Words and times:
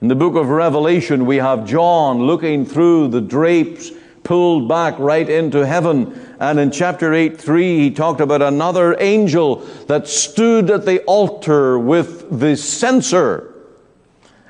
In 0.00 0.08
the 0.08 0.14
book 0.14 0.34
of 0.34 0.48
Revelation, 0.48 1.26
we 1.26 1.36
have 1.36 1.66
John 1.66 2.20
looking 2.20 2.64
through 2.64 3.08
the 3.08 3.20
drapes 3.20 3.90
pulled 4.22 4.66
back 4.66 4.98
right 4.98 5.28
into 5.28 5.66
heaven. 5.66 6.36
And 6.40 6.58
in 6.58 6.70
chapter 6.70 7.12
8, 7.12 7.38
3, 7.38 7.78
he 7.78 7.90
talked 7.90 8.20
about 8.20 8.40
another 8.40 8.96
angel 8.98 9.56
that 9.88 10.08
stood 10.08 10.70
at 10.70 10.86
the 10.86 11.02
altar 11.04 11.78
with 11.78 12.38
the 12.40 12.56
censer. 12.56 13.54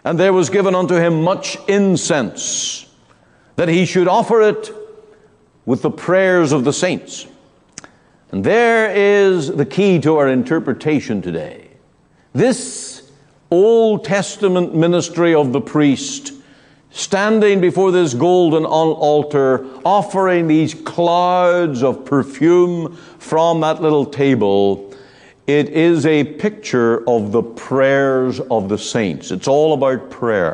And 0.05 0.21
there 0.21 0.33
was 0.33 0.51
given 0.51 0.77
unto 0.77 0.95
him 0.95 1.23
much 1.23 1.57
incense, 1.67 2.87
that 3.57 3.69
he 3.69 3.87
should 3.87 4.07
offer 4.07 4.43
it 4.43 4.73
with 5.67 5.83
the 5.83 5.91
prayers 5.91 6.53
of 6.53 6.65
the 6.65 6.73
saints. 6.73 7.27
And 8.31 8.45
there 8.45 8.95
is 8.95 9.49
the 9.49 9.67
key 9.67 9.99
to 10.01 10.17
our 10.17 10.29
interpretation 10.29 11.21
today. 11.21 11.71
This 12.33 13.00
Old 13.51 14.05
Testament 14.05 14.75
ministry 14.75 15.35
of 15.35 15.53
the 15.53 15.61
priest 15.61 16.35
standing 16.91 17.61
before 17.61 17.93
this 17.93 18.15
golden 18.15 18.65
altar, 18.65 19.67
offering 19.85 20.49
these 20.49 20.75
clouds 20.75 21.83
of 21.83 22.05
perfume 22.05 22.97
from 23.19 23.61
that 23.61 23.81
little 23.81 24.05
table, 24.05 24.93
it 25.47 25.69
is 25.71 26.07
a 26.07 26.25
picture 26.25 27.09
of 27.09 27.33
the 27.33 27.43
prayers 27.43 28.41
of 28.41 28.69
the 28.69 28.79
saints. 28.79 29.31
It's 29.31 29.49
all 29.49 29.73
about 29.73 30.11
prayer. 30.11 30.53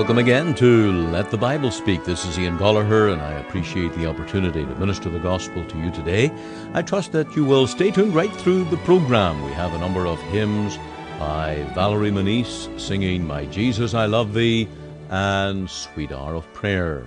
Welcome 0.00 0.16
again 0.16 0.54
to 0.54 0.92
Let 1.10 1.30
the 1.30 1.36
Bible 1.36 1.70
Speak. 1.70 2.04
This 2.04 2.24
is 2.24 2.38
Ian 2.38 2.56
Goligher, 2.56 3.12
and 3.12 3.20
I 3.20 3.32
appreciate 3.32 3.92
the 3.92 4.06
opportunity 4.06 4.64
to 4.64 4.74
minister 4.76 5.10
the 5.10 5.18
gospel 5.18 5.62
to 5.62 5.78
you 5.78 5.90
today. 5.90 6.32
I 6.72 6.80
trust 6.80 7.12
that 7.12 7.36
you 7.36 7.44
will 7.44 7.66
stay 7.66 7.90
tuned 7.90 8.14
right 8.14 8.34
through 8.36 8.64
the 8.64 8.78
program. 8.78 9.44
We 9.44 9.52
have 9.52 9.74
a 9.74 9.78
number 9.78 10.06
of 10.06 10.18
hymns 10.32 10.78
by 11.18 11.66
Valerie 11.74 12.10
Moniz 12.10 12.70
singing 12.78 13.26
My 13.26 13.44
Jesus, 13.44 13.92
I 13.92 14.06
Love 14.06 14.32
Thee 14.32 14.70
and 15.10 15.68
Sweet 15.68 16.12
Hour 16.12 16.34
of 16.34 16.50
Prayer. 16.54 17.06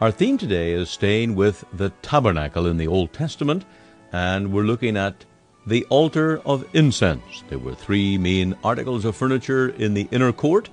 Our 0.00 0.10
theme 0.10 0.38
today 0.38 0.72
is 0.72 0.88
staying 0.88 1.34
with 1.34 1.62
the 1.74 1.90
tabernacle 2.00 2.66
in 2.66 2.78
the 2.78 2.88
Old 2.88 3.12
Testament, 3.12 3.66
and 4.12 4.50
we're 4.50 4.62
looking 4.62 4.96
at 4.96 5.26
the 5.66 5.84
altar 5.90 6.40
of 6.46 6.66
incense. 6.72 7.44
There 7.50 7.58
were 7.58 7.74
three 7.74 8.16
main 8.16 8.56
articles 8.64 9.04
of 9.04 9.14
furniture 9.14 9.68
in 9.68 9.92
the 9.92 10.08
inner 10.10 10.32
court. 10.32 10.70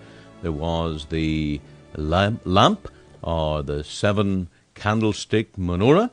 There 0.48 0.54
was 0.54 1.08
the 1.10 1.60
lamp, 1.98 2.88
or 3.22 3.62
the 3.62 3.84
seven 3.84 4.48
candlestick 4.76 5.58
menorah, 5.58 6.12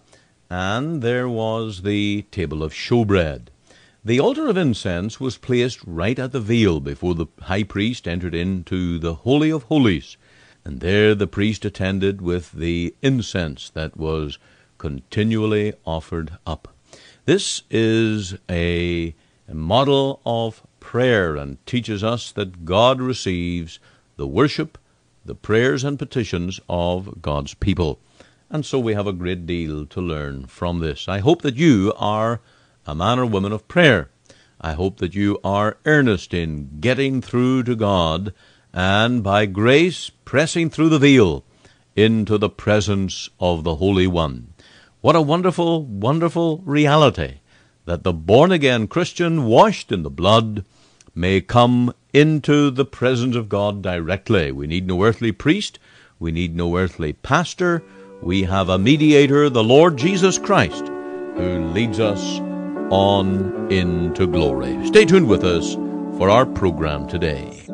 and 0.51 1.03
there 1.03 1.29
was 1.29 1.83
the 1.83 2.23
table 2.33 2.65
of 2.65 2.73
showbread. 2.73 3.43
The 4.05 4.19
altar 4.19 4.49
of 4.49 4.57
incense 4.57 5.21
was 5.21 5.39
placed 5.39 5.79
right 5.87 6.19
at 6.19 6.33
the 6.33 6.41
veil 6.41 6.81
before 6.81 7.15
the 7.15 7.27
high 7.43 7.63
priest 7.63 8.09
entered 8.09 8.35
into 8.35 8.99
the 8.99 9.15
Holy 9.15 9.51
of 9.51 9.63
Holies, 9.63 10.17
and 10.65 10.81
there 10.81 11.15
the 11.15 11.29
priest 11.29 11.65
attended 11.65 12.21
with 12.21 12.51
the 12.51 12.93
incense 13.03 13.71
that 13.71 13.97
was 13.97 14.41
continually 14.79 15.75
offered 15.87 16.39
up. 16.45 16.75
This 17.25 17.63
is 17.71 18.35
a 18.51 19.15
model 19.47 20.21
of 20.27 20.61
prayer 20.81 21.37
and 21.37 21.65
teaches 21.67 22.03
us 22.03 22.33
that 22.33 22.65
God 22.65 23.01
receives 23.01 23.79
the 24.17 24.27
worship, 24.27 24.79
the 25.25 25.35
prayers 25.35 25.85
and 25.85 25.99
petitions 25.99 26.61
of 26.69 27.23
God's 27.23 27.55
people. 27.55 28.01
And 28.51 28.65
so 28.65 28.79
we 28.79 28.95
have 28.95 29.07
a 29.07 29.13
great 29.13 29.47
deal 29.47 29.87
to 29.87 30.01
learn 30.01 30.47
from 30.47 30.79
this. 30.79 31.09
I 31.09 31.19
hope 31.19 31.43
that 31.43 31.57
you 31.57 31.93
are 31.97 32.41
a 32.87 32.95
man 32.95 33.19
or 33.19 33.27
woman 33.27 33.53
of 33.53 33.67
prayer. 33.69 34.11
I 34.61 34.73
hope 34.73 34.99
that 34.99 35.15
you 35.15 35.39
are 35.43 35.79
earnest 35.85 36.33
in 36.33 36.81
getting 36.81 37.21
through 37.21 37.65
to 37.65 37.75
God 37.75 38.33
and 38.73 39.23
by 39.23 39.47
grace 39.47 40.11
pressing 40.25 40.71
through 40.71 40.89
the 40.89 40.99
veil 40.99 41.45
into 41.97 42.39
the 42.39 42.49
presence 42.49 43.31
of 43.39 43.65
the 43.65 43.77
Holy 43.77 44.07
One. 44.07 44.53
What 45.01 45.17
a 45.17 45.23
wonderful, 45.23 45.85
wonderful 45.85 46.59
reality 46.59 47.41
that 47.85 48.05
the 48.05 48.13
born 48.13 48.53
again 48.53 48.89
Christian 48.89 49.45
washed 49.45 49.93
in 49.93 50.03
the 50.03 50.11
blood 50.11 50.65
may 51.15 51.41
come 51.41 51.93
into 52.13 52.71
the 52.71 52.85
presence 52.85 53.37
of 53.37 53.49
God 53.49 53.83
directly. 53.83 54.53
We 54.53 54.67
need 54.67 54.87
no 54.87 55.03
earthly 55.05 55.33
priest, 55.33 55.79
we 56.19 56.33
need 56.33 56.57
no 56.57 56.77
earthly 56.77 57.13
pastor. 57.13 57.83
We 58.23 58.45
have 58.45 58.69
a 58.69 58.79
mediator, 58.79 59.51
the 59.51 59.65
Lord 59.65 59.99
Jesus 59.99 60.39
Christ, 60.39 60.87
who 61.37 61.71
leads 61.75 62.01
us 62.01 62.41
on 62.91 63.71
into 63.71 64.27
glory. 64.27 64.87
Stay 64.87 65.05
tuned 65.05 65.29
with 65.29 65.45
us 65.45 65.75
for 66.17 66.31
our 66.31 66.47
program 66.47 67.07
today. 67.07 67.65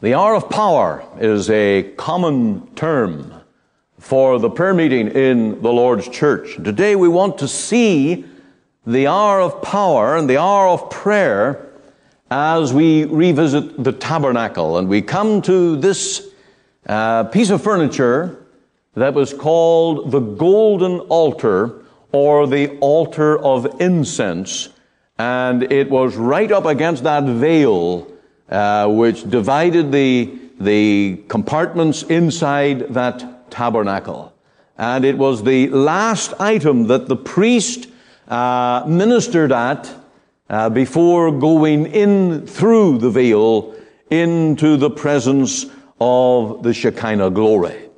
The 0.00 0.14
hour 0.14 0.36
of 0.36 0.48
power 0.48 1.04
is 1.18 1.50
a 1.50 1.82
common 1.96 2.68
term 2.76 3.34
for 3.98 4.38
the 4.38 4.48
prayer 4.48 4.72
meeting 4.72 5.08
in 5.08 5.60
the 5.60 5.72
Lord's 5.72 6.08
church. 6.08 6.54
Today 6.54 6.94
we 6.94 7.08
want 7.08 7.38
to 7.38 7.48
see 7.48 8.24
the 8.86 9.08
hour 9.08 9.40
of 9.40 9.60
power 9.60 10.16
and 10.16 10.30
the 10.30 10.38
hour 10.38 10.68
of 10.68 10.88
prayer 10.88 11.68
as 12.30 12.72
we 12.72 13.06
revisit 13.06 13.82
the 13.82 13.90
tabernacle 13.90 14.78
and 14.78 14.88
we 14.88 15.02
come 15.02 15.42
to 15.42 15.74
this 15.74 16.28
uh, 16.86 17.24
piece 17.24 17.50
of 17.50 17.60
furniture 17.60 18.46
that 18.94 19.14
was 19.14 19.34
called 19.34 20.12
the 20.12 20.20
golden 20.20 21.00
altar 21.08 21.84
or 22.12 22.46
the 22.46 22.78
altar 22.78 23.36
of 23.36 23.80
incense 23.80 24.68
and 25.18 25.64
it 25.72 25.90
was 25.90 26.14
right 26.14 26.52
up 26.52 26.66
against 26.66 27.02
that 27.02 27.24
veil 27.24 28.06
uh, 28.48 28.88
which 28.88 29.28
divided 29.28 29.92
the, 29.92 30.38
the 30.58 31.22
compartments 31.28 32.02
inside 32.04 32.94
that 32.94 33.50
tabernacle. 33.50 34.32
And 34.76 35.04
it 35.04 35.18
was 35.18 35.42
the 35.42 35.68
last 35.68 36.34
item 36.40 36.86
that 36.86 37.08
the 37.08 37.16
priest 37.16 37.88
uh, 38.28 38.84
ministered 38.86 39.52
at 39.52 39.92
uh, 40.48 40.70
before 40.70 41.32
going 41.32 41.86
in 41.86 42.46
through 42.46 42.98
the 42.98 43.10
veil 43.10 43.74
into 44.10 44.76
the 44.76 44.90
presence 44.90 45.66
of 46.00 46.62
the 46.62 46.72
Shekinah 46.72 47.30
glory. 47.30 47.88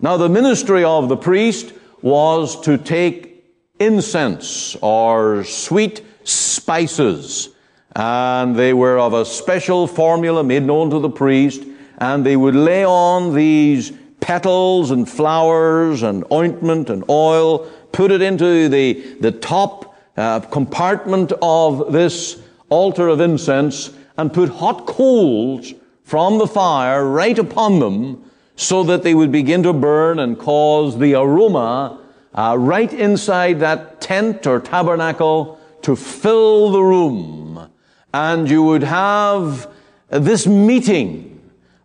Now, 0.00 0.16
the 0.16 0.28
ministry 0.28 0.82
of 0.82 1.08
the 1.08 1.16
priest 1.16 1.72
was 2.02 2.60
to 2.62 2.78
take 2.78 3.44
incense 3.78 4.76
or 4.80 5.44
sweet 5.44 6.02
spices 6.24 7.50
and 7.96 8.54
they 8.56 8.72
were 8.72 8.98
of 8.98 9.14
a 9.14 9.24
special 9.24 9.86
formula 9.86 10.44
made 10.44 10.62
known 10.62 10.90
to 10.90 10.98
the 10.98 11.10
priest, 11.10 11.62
and 11.98 12.24
they 12.24 12.36
would 12.36 12.54
lay 12.54 12.84
on 12.84 13.34
these 13.34 13.92
petals 14.20 14.90
and 14.90 15.08
flowers 15.08 16.02
and 16.02 16.24
ointment 16.32 16.90
and 16.90 17.04
oil, 17.08 17.70
put 17.92 18.10
it 18.10 18.22
into 18.22 18.68
the, 18.68 18.92
the 19.20 19.32
top 19.32 19.96
uh, 20.16 20.40
compartment 20.40 21.32
of 21.42 21.92
this 21.92 22.40
altar 22.68 23.08
of 23.08 23.20
incense, 23.20 23.90
and 24.16 24.32
put 24.32 24.48
hot 24.48 24.86
coals 24.86 25.72
from 26.04 26.38
the 26.38 26.46
fire 26.46 27.06
right 27.06 27.38
upon 27.38 27.78
them 27.78 28.30
so 28.54 28.82
that 28.82 29.02
they 29.02 29.14
would 29.14 29.32
begin 29.32 29.62
to 29.62 29.72
burn 29.72 30.18
and 30.18 30.38
cause 30.38 30.98
the 30.98 31.14
aroma 31.14 31.98
uh, 32.34 32.54
right 32.58 32.92
inside 32.92 33.60
that 33.60 34.00
tent 34.00 34.46
or 34.46 34.60
tabernacle 34.60 35.58
to 35.82 35.96
fill 35.96 36.70
the 36.70 36.82
room. 36.82 37.69
And 38.12 38.50
you 38.50 38.62
would 38.62 38.82
have 38.82 39.70
this 40.08 40.46
meeting 40.46 41.40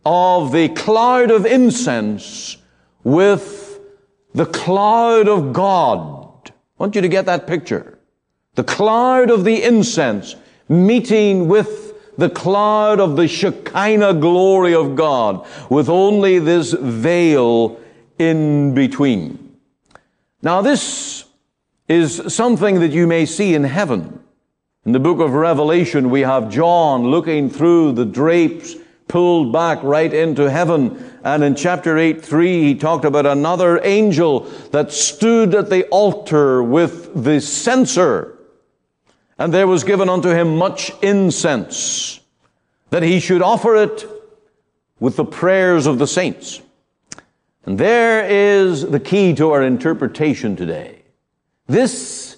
of 0.06 0.52
the 0.52 0.70
cloud 0.70 1.32
of 1.32 1.46
incense 1.46 2.58
with 3.04 3.80
the 4.34 4.46
cloud 4.46 5.28
of 5.28 5.54
God. 5.54 6.26
I 6.48 6.52
want 6.78 6.96
you 6.96 7.02
to 7.02 7.08
get 7.08 7.26
that 7.26 7.48
picture. 7.48 7.98
The 8.56 8.64
cloud 8.64 9.30
of 9.30 9.44
the 9.44 9.64
incense 9.64 10.36
meeting 10.68 11.48
with 11.48 11.94
the 12.18 12.30
cloud 12.30 13.00
of 13.00 13.16
the 13.16 13.28
Shekinah 13.28 14.16
glory 14.16 14.74
of 14.74 14.96
God 14.96 15.46
with 15.70 15.90
only 15.90 16.40
this 16.40 16.74
veil 16.74 17.80
in 18.18 18.74
between. 18.74 19.58
Now 20.42 20.62
this 20.62 21.26
is 21.88 22.34
something 22.34 22.80
that 22.80 22.92
you 22.92 23.08
may 23.08 23.26
see 23.26 23.54
in 23.54 23.64
heaven. 23.64 24.25
In 24.86 24.92
the 24.92 25.00
book 25.00 25.20
of 25.20 25.34
Revelation, 25.34 26.10
we 26.12 26.22
have 26.22 26.50
John 26.50 27.10
looking 27.10 27.50
through 27.50 27.94
the 27.94 28.06
drapes 28.06 28.76
pulled 29.08 29.52
back 29.52 29.82
right 29.82 30.14
into 30.14 30.50
heaven. 30.50 31.14
And 31.24 31.44
in 31.44 31.56
chapter 31.56 31.98
8, 31.98 32.24
3, 32.24 32.64
he 32.64 32.76
talked 32.76 33.06
about 33.06 33.26
another 33.26 33.80
angel 33.84 34.42
that 34.72 34.92
stood 34.92 35.56
at 35.56 35.70
the 35.70 35.86
altar 35.88 36.62
with 36.62 37.24
the 37.24 37.42
censer 37.42 38.36
and 39.38 39.54
there 39.54 39.68
was 39.68 39.84
given 39.84 40.10
unto 40.10 40.30
him 40.30 40.56
much 40.56 40.92
incense, 41.02 42.22
that 42.90 43.04
he 43.04 43.20
should 43.20 43.42
offer 43.42 43.76
it 43.76 44.08
with 45.00 45.18
the 45.18 45.26
prayers 45.26 45.88
of 45.88 46.00
the 46.00 46.08
saints. 46.08 46.62
And 47.66 47.78
there 47.78 48.24
is 48.26 48.90
the 48.90 49.00
key 49.00 49.34
to 49.36 49.52
our 49.52 49.62
interpretation 49.62 50.56
today. 50.56 51.02
This 51.68 52.35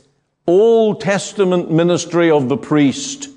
Old 0.48 1.02
Testament 1.02 1.70
ministry 1.70 2.32
of 2.32 2.48
the 2.48 2.58
priest, 2.58 3.30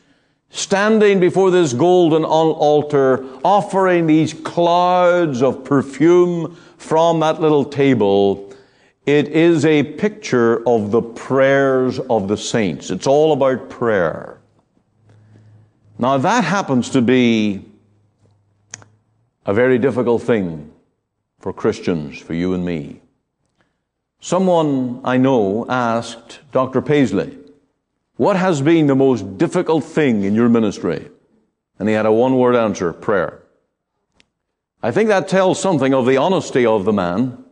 standing 0.50 1.18
before 1.18 1.50
this 1.50 1.72
golden 1.72 2.24
altar, 2.24 3.26
offering 3.44 4.06
these 4.06 4.32
clouds 4.32 5.42
of 5.42 5.64
perfume 5.64 6.56
from 6.76 7.20
that 7.20 7.40
little 7.40 7.64
table, 7.64 8.52
it 9.06 9.28
is 9.28 9.64
a 9.64 9.82
picture 9.82 10.66
of 10.68 10.92
the 10.92 11.02
prayers 11.02 11.98
of 11.98 12.28
the 12.28 12.36
saints. 12.36 12.90
It's 12.90 13.06
all 13.06 13.32
about 13.32 13.68
prayer. 13.68 14.38
Now, 15.98 16.16
that 16.16 16.44
happens 16.44 16.90
to 16.90 17.02
be 17.02 17.64
a 19.44 19.52
very 19.52 19.78
difficult 19.78 20.22
thing 20.22 20.72
for 21.40 21.52
Christians, 21.52 22.18
for 22.18 22.34
you 22.34 22.54
and 22.54 22.64
me. 22.64 23.00
Someone 24.20 25.00
I 25.02 25.16
know 25.16 25.64
asked 25.68 26.40
Dr. 26.52 26.82
Paisley, 26.82 27.38
What 28.16 28.36
has 28.36 28.60
been 28.60 28.86
the 28.86 28.94
most 28.94 29.38
difficult 29.38 29.82
thing 29.84 30.24
in 30.24 30.34
your 30.34 30.48
ministry? 30.48 31.08
And 31.78 31.88
he 31.88 31.94
had 31.94 32.04
a 32.04 32.12
one 32.12 32.36
word 32.36 32.54
answer 32.54 32.92
prayer. 32.92 33.40
I 34.82 34.90
think 34.90 35.08
that 35.08 35.28
tells 35.28 35.60
something 35.60 35.94
of 35.94 36.04
the 36.04 36.18
honesty 36.18 36.66
of 36.66 36.84
the 36.84 36.92
man 36.92 37.44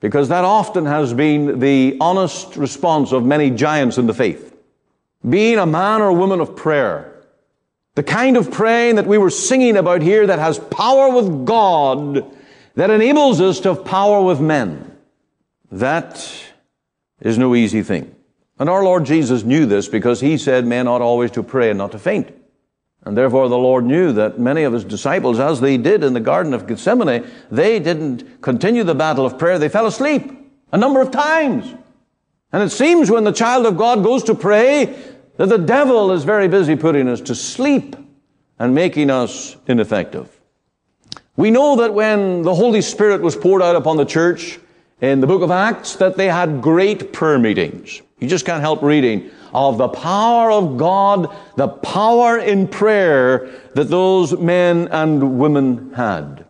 because 0.00 0.28
that 0.28 0.44
often 0.44 0.86
has 0.86 1.12
been 1.12 1.58
the 1.58 1.96
honest 2.00 2.56
response 2.56 3.12
of 3.12 3.24
many 3.24 3.50
giants 3.50 3.98
in 3.98 4.06
the 4.06 4.14
faith. 4.14 4.56
Being 5.28 5.58
a 5.58 5.66
man 5.66 6.02
or 6.02 6.12
woman 6.12 6.40
of 6.40 6.54
prayer. 6.54 7.12
The 7.96 8.02
kind 8.02 8.36
of 8.36 8.52
praying 8.52 8.96
that 8.96 9.06
we 9.06 9.18
were 9.18 9.30
singing 9.30 9.76
about 9.76 10.02
here 10.02 10.26
that 10.26 10.38
has 10.38 10.58
power 10.58 11.10
with 11.10 11.46
God, 11.46 12.30
that 12.74 12.90
enables 12.90 13.40
us 13.40 13.58
to 13.60 13.74
have 13.74 13.84
power 13.84 14.22
with 14.22 14.40
men. 14.40 14.85
That 15.70 16.26
is 17.20 17.38
no 17.38 17.54
easy 17.54 17.82
thing. 17.82 18.14
And 18.58 18.70
our 18.70 18.82
Lord 18.82 19.04
Jesus 19.04 19.42
knew 19.42 19.66
this 19.66 19.88
because 19.88 20.20
he 20.20 20.38
said 20.38 20.66
men 20.66 20.88
ought 20.88 21.02
always 21.02 21.30
to 21.32 21.42
pray 21.42 21.70
and 21.70 21.78
not 21.78 21.92
to 21.92 21.98
faint. 21.98 22.32
And 23.04 23.16
therefore 23.16 23.48
the 23.48 23.58
Lord 23.58 23.84
knew 23.84 24.12
that 24.12 24.38
many 24.38 24.64
of 24.64 24.72
his 24.72 24.84
disciples, 24.84 25.38
as 25.38 25.60
they 25.60 25.76
did 25.76 26.02
in 26.02 26.12
the 26.12 26.20
Garden 26.20 26.54
of 26.54 26.66
Gethsemane, 26.66 27.26
they 27.50 27.78
didn't 27.78 28.42
continue 28.42 28.82
the 28.82 28.94
battle 28.94 29.26
of 29.26 29.38
prayer. 29.38 29.58
They 29.58 29.68
fell 29.68 29.86
asleep 29.86 30.32
a 30.72 30.78
number 30.78 31.00
of 31.00 31.10
times. 31.10 31.72
And 32.52 32.62
it 32.62 32.70
seems 32.70 33.10
when 33.10 33.24
the 33.24 33.32
child 33.32 33.66
of 33.66 33.76
God 33.76 34.02
goes 34.02 34.24
to 34.24 34.34
pray 34.34 34.96
that 35.36 35.48
the 35.48 35.58
devil 35.58 36.12
is 36.12 36.24
very 36.24 36.48
busy 36.48 36.74
putting 36.74 37.08
us 37.08 37.20
to 37.22 37.34
sleep 37.34 37.94
and 38.58 38.74
making 38.74 39.10
us 39.10 39.56
ineffective. 39.66 40.28
We 41.36 41.50
know 41.50 41.76
that 41.76 41.92
when 41.92 42.42
the 42.42 42.54
Holy 42.54 42.80
Spirit 42.80 43.20
was 43.20 43.36
poured 43.36 43.62
out 43.62 43.76
upon 43.76 43.98
the 43.98 44.06
church 44.06 44.58
in 45.00 45.20
the 45.20 45.26
book 45.26 45.42
of 45.42 45.50
Acts, 45.50 45.96
that 45.96 46.16
they 46.16 46.28
had 46.28 46.62
great 46.62 47.12
prayer 47.12 47.38
meetings. 47.38 48.00
You 48.18 48.28
just 48.28 48.46
can't 48.46 48.62
help 48.62 48.82
reading 48.82 49.30
of 49.52 49.76
the 49.76 49.88
power 49.88 50.50
of 50.50 50.76
God, 50.76 51.34
the 51.56 51.68
power 51.68 52.38
in 52.38 52.66
prayer 52.66 53.50
that 53.74 53.88
those 53.88 54.38
men 54.38 54.88
and 54.88 55.38
women 55.38 55.92
had. 55.92 56.46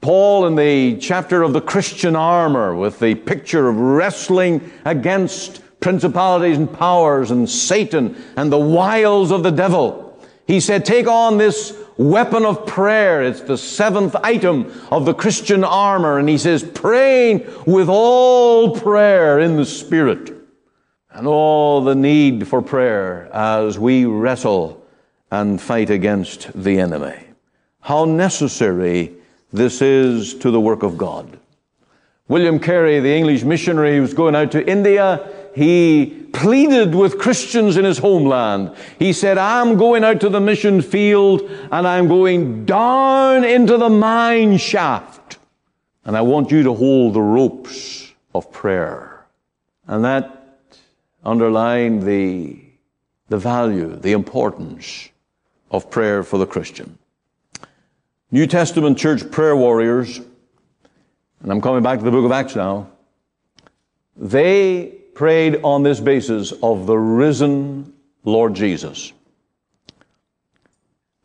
Paul 0.00 0.46
in 0.46 0.54
the 0.54 0.96
chapter 0.98 1.42
of 1.42 1.52
the 1.52 1.60
Christian 1.60 2.14
armor 2.14 2.74
with 2.74 3.00
the 3.00 3.14
picture 3.14 3.68
of 3.68 3.76
wrestling 3.76 4.70
against 4.84 5.62
principalities 5.80 6.56
and 6.56 6.72
powers 6.72 7.30
and 7.30 7.48
Satan 7.48 8.16
and 8.36 8.52
the 8.52 8.58
wiles 8.58 9.30
of 9.30 9.42
the 9.42 9.50
devil. 9.50 10.18
He 10.46 10.60
said, 10.60 10.84
take 10.84 11.06
on 11.06 11.38
this 11.38 11.76
weapon 11.98 12.46
of 12.46 12.64
prayer. 12.66 13.22
It's 13.22 13.42
the 13.42 13.58
seventh 13.58 14.16
item 14.16 14.72
of 14.90 15.04
the 15.04 15.12
Christian 15.12 15.64
armor. 15.64 16.18
And 16.18 16.28
he 16.28 16.38
says, 16.38 16.62
praying 16.62 17.46
with 17.66 17.88
all 17.90 18.74
prayer 18.74 19.38
in 19.38 19.56
the 19.56 19.66
Spirit 19.66 20.32
and 21.10 21.26
all 21.26 21.82
the 21.82 21.94
need 21.94 22.48
for 22.48 22.62
prayer 22.62 23.28
as 23.32 23.78
we 23.78 24.06
wrestle 24.06 24.86
and 25.30 25.60
fight 25.60 25.90
against 25.90 26.50
the 26.54 26.78
enemy. 26.78 27.18
How 27.80 28.04
necessary 28.04 29.12
this 29.52 29.82
is 29.82 30.34
to 30.34 30.50
the 30.50 30.60
work 30.60 30.82
of 30.82 30.96
God. 30.96 31.38
William 32.28 32.58
Carey, 32.58 33.00
the 33.00 33.14
English 33.14 33.42
missionary 33.42 33.96
who 33.96 34.02
was 34.02 34.14
going 34.14 34.36
out 34.36 34.52
to 34.52 34.66
India, 34.66 35.26
he 35.54 36.28
pleaded 36.32 36.94
with 36.94 37.18
Christians 37.18 37.76
in 37.76 37.84
his 37.84 37.98
homeland. 37.98 38.76
He 38.98 39.12
said, 39.12 39.38
I'm 39.38 39.76
going 39.76 40.04
out 40.04 40.20
to 40.20 40.28
the 40.28 40.40
mission 40.40 40.82
field 40.82 41.42
and 41.72 41.86
I'm 41.86 42.08
going 42.08 42.64
down 42.64 43.44
into 43.44 43.76
the 43.76 43.88
mine 43.88 44.58
shaft. 44.58 45.38
And 46.04 46.16
I 46.16 46.22
want 46.22 46.50
you 46.50 46.62
to 46.62 46.72
hold 46.72 47.14
the 47.14 47.20
ropes 47.20 48.12
of 48.34 48.50
prayer. 48.52 49.26
And 49.86 50.04
that 50.04 50.58
underlined 51.24 52.02
the, 52.02 52.58
the 53.28 53.38
value, 53.38 53.96
the 53.96 54.12
importance 54.12 55.08
of 55.70 55.90
prayer 55.90 56.22
for 56.22 56.38
the 56.38 56.46
Christian. 56.46 56.98
New 58.30 58.46
Testament 58.46 58.98
church 58.98 59.30
prayer 59.30 59.56
warriors, 59.56 60.18
and 61.40 61.50
I'm 61.50 61.60
coming 61.60 61.82
back 61.82 61.98
to 61.98 62.04
the 62.04 62.10
book 62.10 62.24
of 62.24 62.32
Acts 62.32 62.54
now, 62.54 62.90
they 64.16 64.97
prayed 65.18 65.60
on 65.64 65.82
this 65.82 65.98
basis 65.98 66.52
of 66.62 66.86
the 66.86 66.96
risen 66.96 67.92
Lord 68.22 68.54
Jesus. 68.54 69.12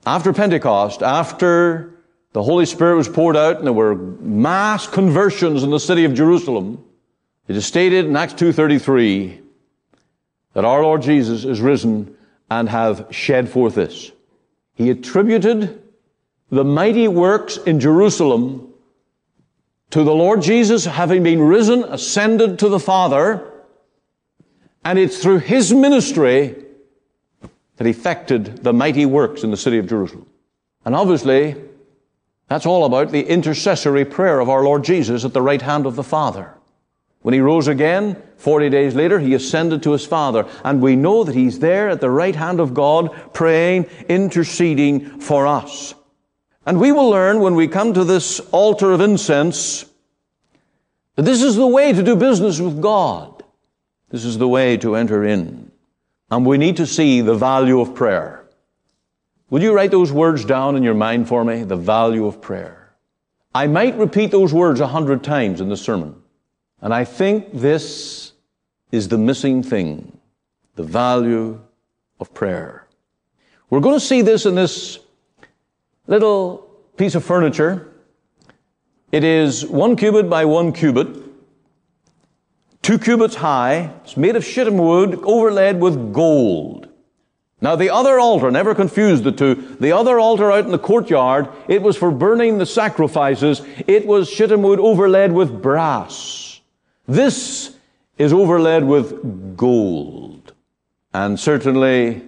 After 0.04 0.34
Pentecost, 0.34 1.04
after 1.04 1.94
the 2.32 2.42
Holy 2.42 2.66
Spirit 2.66 2.96
was 2.96 3.08
poured 3.08 3.38
out 3.38 3.58
and 3.58 3.68
there 3.68 3.72
were 3.72 3.94
mass 3.94 4.88
conversions 4.88 5.62
in 5.62 5.70
the 5.70 5.80
city 5.80 6.06
of 6.06 6.16
Jerusalem, 6.16 6.84
it 7.48 7.56
is 7.56 7.68
stated 7.68 8.06
in 8.06 8.16
Acts 8.16 8.34
2.33 8.34 9.40
that 10.54 10.66
our 10.66 10.82
Lord 10.82 11.04
Jesus 11.04 11.46
is 11.46 11.62
risen 11.62 12.18
and 12.50 12.68
have 12.70 13.06
shed 13.12 13.48
forth 13.48 13.76
this. 13.76 14.12
He 14.74 14.90
attributed 14.90 15.84
the 16.50 16.64
mighty 16.64 17.08
works 17.08 17.58
in 17.58 17.80
Jerusalem 17.80 18.74
to 19.92 20.04
the 20.04 20.16
Lord 20.16 20.42
Jesus 20.42 20.86
having 20.86 21.22
been 21.22 21.44
risen, 21.44 21.84
ascended 21.84 22.58
to 22.58 22.70
the 22.70 22.80
Father, 22.80 23.52
and 24.86 25.00
it's 25.00 25.22
through 25.22 25.40
his 25.40 25.74
ministry 25.74 26.56
that 27.78 27.88
effected 27.88 28.64
the 28.64 28.74
mighty 28.74 29.06
works 29.06 29.44
in 29.44 29.52
the 29.52 29.58
city 29.58 29.78
of 29.78 29.88
Jerusalem. 29.88 30.28
And 30.86 30.96
obviously, 30.96 31.56
that's 32.48 32.66
all 32.66 32.86
about 32.86 33.12
the 33.12 33.26
intercessory 33.26 34.06
prayer 34.06 34.40
of 34.40 34.50
our 34.50 34.64
Lord 34.64 34.84
Jesus 34.84 35.26
at 35.26 35.34
the 35.34 35.42
right 35.42 35.62
hand 35.62 35.86
of 35.86 35.96
the 35.96 36.04
Father. 36.04 36.54
When 37.22 37.34
he 37.34 37.40
rose 37.40 37.70
again, 37.70 38.22
40 38.36 38.70
days 38.70 38.96
later, 38.96 39.18
he 39.18 39.34
ascended 39.34 39.82
to 39.84 39.94
his 39.94 40.06
Father. 40.06 40.46
And 40.66 40.82
we 40.82 40.98
know 40.98 41.24
that 41.24 41.36
he's 41.36 41.60
there 41.60 41.90
at 41.90 42.02
the 42.02 42.10
right 42.10 42.36
hand 42.36 42.60
of 42.60 42.74
God, 42.74 43.34
praying, 43.34 43.86
interceding 44.10 45.22
for 45.22 45.48
us. 45.48 45.96
And 46.66 46.80
we 46.80 46.92
will 46.92 47.10
learn 47.10 47.40
when 47.40 47.56
we 47.56 47.70
come 47.70 47.94
to 47.94 48.04
this 48.04 48.42
altar 48.52 48.92
of 48.92 49.00
incense 49.00 49.86
that 51.16 51.24
this 51.24 51.42
is 51.42 51.56
the 51.56 51.68
way 51.68 51.94
to 51.94 52.04
do 52.04 52.16
business 52.18 52.60
with 52.60 52.82
God. 52.82 53.33
This 54.14 54.26
is 54.26 54.38
the 54.38 54.48
way 54.48 54.78
to 54.78 54.96
enter 54.96 55.26
in. 55.26 55.72
And 56.30 56.46
we 56.46 56.60
need 56.60 56.78
to 56.78 56.86
see 56.86 57.22
the 57.22 57.34
value 57.34 57.82
of 57.82 57.96
prayer. 57.96 58.46
Would 59.50 59.64
you 59.64 59.74
write 59.74 59.90
those 59.90 60.12
words 60.12 60.46
down 60.46 60.76
in 60.76 60.84
your 60.84 60.94
mind 60.94 61.28
for 61.28 61.44
me? 61.44 61.64
The 61.64 61.76
value 61.76 62.28
of 62.28 62.40
prayer. 62.40 62.94
I 63.56 63.66
might 63.66 63.98
repeat 63.98 64.30
those 64.30 64.54
words 64.54 64.80
a 64.82 64.86
hundred 64.86 65.24
times 65.24 65.62
in 65.62 65.70
the 65.70 65.76
sermon. 65.76 66.14
And 66.80 66.94
I 66.94 67.06
think 67.06 67.54
this 67.54 68.34
is 68.92 69.08
the 69.08 69.18
missing 69.18 69.64
thing. 69.64 70.16
The 70.76 70.84
value 70.84 71.60
of 72.20 72.32
prayer. 72.36 72.86
We're 73.72 73.80
going 73.80 74.00
to 74.00 74.06
see 74.06 74.22
this 74.22 74.46
in 74.46 74.54
this 74.54 75.00
little 76.06 76.70
piece 76.98 77.16
of 77.16 77.26
furniture. 77.26 77.92
It 79.12 79.24
is 79.24 79.66
one 79.66 79.96
cubit 79.96 80.30
by 80.30 80.46
one 80.46 80.72
cubit, 80.72 81.23
two 82.84 83.00
cubits 83.00 83.36
high. 83.36 83.92
It's 84.04 84.16
made 84.16 84.36
of 84.36 84.46
shittim 84.46 84.78
wood, 84.78 85.20
overlaid 85.24 85.80
with 85.80 86.14
gold. 86.14 86.88
Now 87.62 87.78
the 87.78 87.90
other 87.90 88.20
altar, 88.20 88.52
never 88.52 88.76
confuse 88.76 89.22
the 89.22 89.32
two, 89.32 89.56
the 89.80 89.94
other 89.94 90.20
altar 90.20 90.52
out 90.52 90.66
in 90.66 90.72
the 90.72 90.78
courtyard, 90.78 91.48
it 91.70 91.82
was 91.82 91.96
for 91.96 92.12
burning 92.12 92.58
the 92.58 92.66
sacrifices. 92.66 93.62
It 93.88 94.06
was 94.06 94.30
shittim 94.30 94.62
wood 94.62 94.80
overlaid 94.80 95.32
with 95.32 95.62
brass. 95.62 96.60
This 97.08 97.76
is 98.18 98.34
overlaid 98.34 98.84
with 98.84 99.56
gold. 99.56 100.54
And 101.14 101.40
certainly 101.40 102.24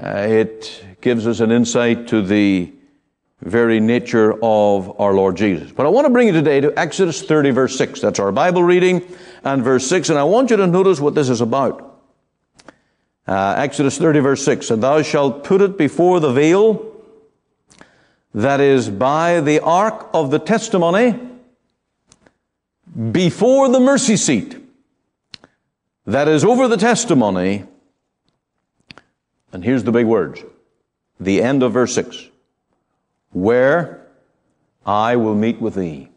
uh, 0.00 0.26
it 0.28 0.84
gives 1.00 1.26
us 1.26 1.40
an 1.40 1.50
insight 1.50 2.06
to 2.08 2.22
the 2.22 2.72
very 3.42 3.80
nature 3.80 4.34
of 4.42 5.00
our 5.00 5.14
Lord 5.14 5.36
Jesus. 5.36 5.72
But 5.72 5.86
I 5.86 5.88
want 5.88 6.06
to 6.06 6.10
bring 6.10 6.26
you 6.26 6.32
today 6.32 6.60
to 6.60 6.78
Exodus 6.78 7.22
30 7.22 7.50
verse 7.50 7.76
6. 7.76 8.00
That's 8.00 8.18
our 8.18 8.32
Bible 8.32 8.62
reading 8.62 9.02
and 9.44 9.62
verse 9.62 9.86
6. 9.86 10.10
And 10.10 10.18
I 10.18 10.24
want 10.24 10.50
you 10.50 10.56
to 10.56 10.66
notice 10.66 11.00
what 11.00 11.14
this 11.14 11.28
is 11.28 11.40
about. 11.40 11.86
Uh, 13.26 13.54
Exodus 13.58 13.96
30 13.96 14.20
verse 14.20 14.44
6, 14.44 14.70
and 14.70 14.82
thou 14.82 15.02
shalt 15.02 15.44
put 15.44 15.60
it 15.60 15.78
before 15.78 16.18
the 16.18 16.32
veil 16.32 16.90
that 18.34 18.60
is 18.60 18.90
by 18.90 19.40
the 19.40 19.60
ark 19.60 20.08
of 20.12 20.30
the 20.30 20.38
testimony 20.38 21.18
before 23.12 23.68
the 23.68 23.78
mercy 23.78 24.16
seat 24.16 24.56
that 26.06 26.28
is 26.28 26.44
over 26.44 26.66
the 26.66 26.76
testimony. 26.76 27.64
And 29.52 29.64
here's 29.64 29.84
the 29.84 29.92
big 29.92 30.06
words. 30.06 30.42
The 31.18 31.42
end 31.42 31.62
of 31.62 31.72
verse 31.72 31.94
6. 31.94 32.29
Where 33.32 34.06
I 34.84 35.16
will 35.16 35.34
meet 35.34 35.60
with 35.60 35.74
thee. 35.74 36.08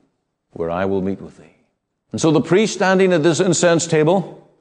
Where 0.51 0.69
I 0.69 0.85
will 0.85 1.01
meet 1.01 1.21
with 1.21 1.37
thee. 1.37 1.55
And 2.11 2.21
so 2.21 2.31
the 2.31 2.41
priest 2.41 2.75
standing 2.75 3.11
at 3.13 3.23
this 3.23 3.39
incense 3.39 3.87
table, 3.87 4.51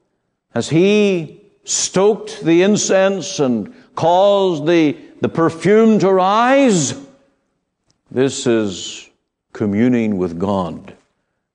as 0.54 0.68
he 0.70 1.42
stoked 1.64 2.42
the 2.42 2.62
incense 2.62 3.38
and 3.38 3.74
caused 3.94 4.66
the, 4.66 4.96
the 5.20 5.28
perfume 5.28 5.98
to 6.00 6.12
rise. 6.12 6.94
This 8.10 8.46
is 8.46 9.08
communing 9.52 10.18
with 10.18 10.38
God. 10.38 10.96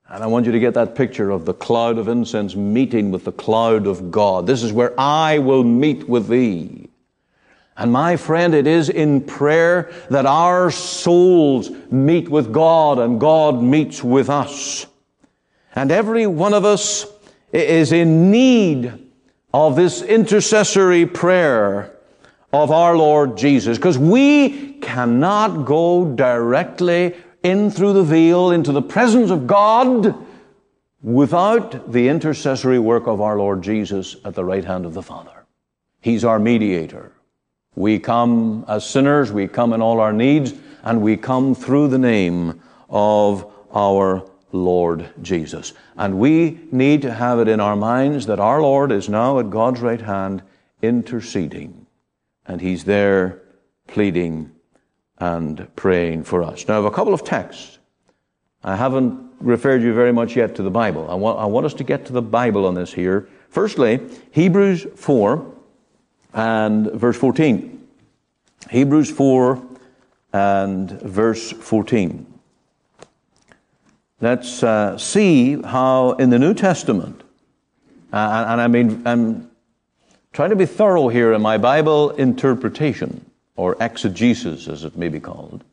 And 0.09 0.23
I 0.23 0.27
want 0.27 0.45
you 0.45 0.51
to 0.53 0.59
get 0.59 0.73
that 0.75 0.95
picture 0.95 1.31
of 1.31 1.45
the 1.45 1.53
cloud 1.53 1.97
of 1.97 2.07
incense 2.07 2.55
meeting 2.55 3.11
with 3.11 3.25
the 3.25 3.31
cloud 3.31 3.87
of 3.87 4.09
God. 4.09 4.47
This 4.47 4.63
is 4.63 4.71
where 4.71 4.97
I 4.99 5.39
will 5.39 5.63
meet 5.63 6.07
with 6.07 6.27
thee. 6.27 6.89
And 7.77 7.91
my 7.91 8.17
friend, 8.17 8.55
it 8.55 8.65
is 8.65 8.89
in 8.89 9.21
prayer 9.21 9.91
that 10.09 10.25
our 10.25 10.71
souls 10.71 11.69
meet 11.91 12.27
with 12.27 12.51
God 12.51 12.97
and 12.97 13.19
God 13.19 13.61
meets 13.61 14.03
with 14.03 14.31
us. 14.31 14.87
And 15.75 15.91
every 15.91 16.25
one 16.25 16.55
of 16.55 16.65
us 16.65 17.05
is 17.53 17.91
in 17.91 18.31
need 18.31 18.91
of 19.53 19.75
this 19.75 20.01
intercessory 20.01 21.05
prayer 21.05 21.95
of 22.51 22.71
our 22.71 22.97
Lord 22.97 23.37
Jesus. 23.37 23.77
Because 23.77 23.97
we 23.97 24.73
cannot 24.79 25.65
go 25.65 26.15
directly 26.15 27.15
in 27.43 27.69
through 27.69 27.93
the 27.93 28.03
veil 28.03 28.49
into 28.51 28.71
the 28.71 28.81
presence 28.81 29.29
of 29.29 29.45
God 29.45 30.15
without 31.03 31.91
the 31.91 32.07
intercessory 32.07 32.79
work 32.79 33.05
of 33.05 33.21
our 33.21 33.37
Lord 33.37 33.61
Jesus 33.61 34.15
at 34.25 34.33
the 34.33 34.43
right 34.43 34.65
hand 34.65 34.85
of 34.85 34.95
the 34.95 35.03
Father. 35.03 35.45
He's 36.01 36.25
our 36.25 36.39
mediator. 36.39 37.11
We 37.77 37.99
come 37.99 38.65
as 38.67 38.89
sinners, 38.89 39.31
we 39.31 39.47
come 39.47 39.71
in 39.71 39.83
all 39.83 39.99
our 39.99 40.11
needs, 40.11 40.51
and 40.81 40.99
we 40.99 41.15
come 41.15 41.53
through 41.53 41.89
the 41.89 41.99
name 41.99 42.59
of 42.89 43.53
our 43.71 44.27
Lord 44.51 45.11
Jesus. 45.21 45.73
And 45.95 46.17
we 46.17 46.57
need 46.71 47.03
to 47.03 47.13
have 47.13 47.37
it 47.37 47.47
in 47.47 47.59
our 47.59 47.75
minds 47.75 48.25
that 48.25 48.39
our 48.39 48.63
Lord 48.63 48.91
is 48.91 49.09
now 49.09 49.37
at 49.37 49.51
God's 49.51 49.79
right 49.81 50.01
hand 50.01 50.41
interceding. 50.81 51.85
And 52.47 52.61
He's 52.61 52.85
there 52.85 53.43
pleading 53.85 54.53
and 55.19 55.67
praying 55.75 56.23
for 56.23 56.41
us. 56.41 56.67
Now, 56.67 56.73
I 56.73 56.77
have 56.77 56.85
a 56.85 56.91
couple 56.91 57.13
of 57.13 57.23
texts. 57.23 57.77
I 58.63 58.75
haven't 58.75 59.33
referred 59.39 59.83
you 59.83 59.93
very 59.93 60.11
much 60.11 60.35
yet 60.35 60.55
to 60.55 60.63
the 60.63 60.71
Bible. 60.71 61.07
I 61.11 61.13
want, 61.13 61.37
I 61.37 61.45
want 61.45 61.67
us 61.67 61.75
to 61.75 61.83
get 61.83 62.07
to 62.07 62.13
the 62.13 62.23
Bible 62.23 62.65
on 62.65 62.73
this 62.73 62.91
here. 62.91 63.29
Firstly, 63.49 63.99
Hebrews 64.31 64.87
4 64.95 65.56
and 66.37 66.91
verse 66.91 67.17
14. 67.17 67.87
Hebrews 68.69 69.09
4 69.11 69.61
and 70.33 70.91
verse 71.01 71.51
14. 71.51 72.25
Let's 74.21 74.63
uh, 74.63 74.97
see 74.97 75.61
how 75.61 76.13
in 76.13 76.29
the 76.29 76.39
New 76.39 76.53
Testament, 76.53 77.21
uh, 78.13 78.45
and 78.49 78.61
I 78.61 78.67
mean, 78.67 79.01
I'm 79.05 79.49
trying 80.31 80.51
to 80.51 80.55
be 80.55 80.65
thorough 80.65 81.07
here 81.07 81.33
in 81.33 81.41
my 81.41 81.57
Bible 81.57 82.11
interpretation, 82.11 83.29
or 83.55 83.75
exegesis 83.79 84.67
as 84.67 84.83
it 84.83 84.95
may 84.95 85.09
be 85.09 85.19
called. 85.19 85.63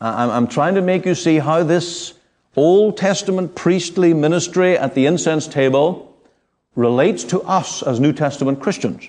I'm, 0.00 0.30
I'm 0.30 0.46
trying 0.46 0.76
to 0.76 0.82
make 0.82 1.06
you 1.06 1.14
see 1.14 1.38
how 1.38 1.64
this 1.64 2.14
Old 2.56 2.96
Testament 2.96 3.56
priestly 3.56 4.14
ministry 4.14 4.78
at 4.78 4.94
the 4.94 5.06
incense 5.06 5.48
table 5.48 6.16
relates 6.76 7.24
to 7.24 7.40
us 7.42 7.82
as 7.82 7.98
New 7.98 8.12
Testament 8.12 8.60
Christians. 8.60 9.08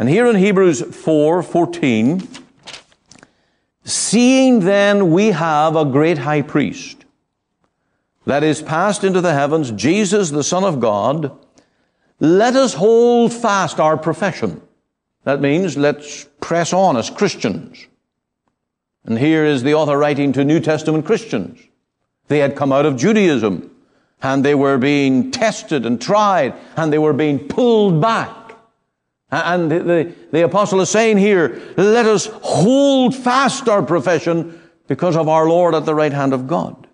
And 0.00 0.08
here 0.08 0.26
in 0.26 0.36
Hebrews 0.36 0.80
4 0.80 1.42
14, 1.42 2.26
seeing 3.84 4.60
then 4.60 5.10
we 5.10 5.26
have 5.26 5.76
a 5.76 5.84
great 5.84 6.16
high 6.16 6.40
priest 6.40 7.04
that 8.24 8.42
is 8.42 8.62
passed 8.62 9.04
into 9.04 9.20
the 9.20 9.34
heavens, 9.34 9.70
Jesus, 9.72 10.30
the 10.30 10.42
Son 10.42 10.64
of 10.64 10.80
God, 10.80 11.38
let 12.18 12.56
us 12.56 12.72
hold 12.72 13.30
fast 13.30 13.78
our 13.78 13.98
profession. 13.98 14.62
That 15.24 15.42
means 15.42 15.76
let's 15.76 16.26
press 16.40 16.72
on 16.72 16.96
as 16.96 17.10
Christians. 17.10 17.86
And 19.04 19.18
here 19.18 19.44
is 19.44 19.62
the 19.62 19.74
author 19.74 19.98
writing 19.98 20.32
to 20.32 20.46
New 20.46 20.60
Testament 20.60 21.04
Christians. 21.04 21.60
They 22.28 22.38
had 22.38 22.56
come 22.56 22.72
out 22.72 22.86
of 22.86 22.96
Judaism 22.96 23.70
and 24.22 24.42
they 24.42 24.54
were 24.54 24.78
being 24.78 25.30
tested 25.30 25.84
and 25.84 26.00
tried 26.00 26.54
and 26.74 26.90
they 26.90 26.98
were 26.98 27.12
being 27.12 27.38
pulled 27.38 28.00
back. 28.00 28.39
And 29.32 29.70
the, 29.70 29.78
the, 29.80 30.14
the 30.32 30.44
apostle 30.44 30.80
is 30.80 30.90
saying 30.90 31.18
here, 31.18 31.60
let 31.76 32.06
us 32.06 32.26
hold 32.42 33.14
fast 33.14 33.68
our 33.68 33.82
profession 33.82 34.60
because 34.88 35.16
of 35.16 35.28
our 35.28 35.48
Lord 35.48 35.74
at 35.74 35.86
the 35.86 35.94
right 35.94 36.12
hand 36.12 36.32
of 36.32 36.48
God. 36.48 36.88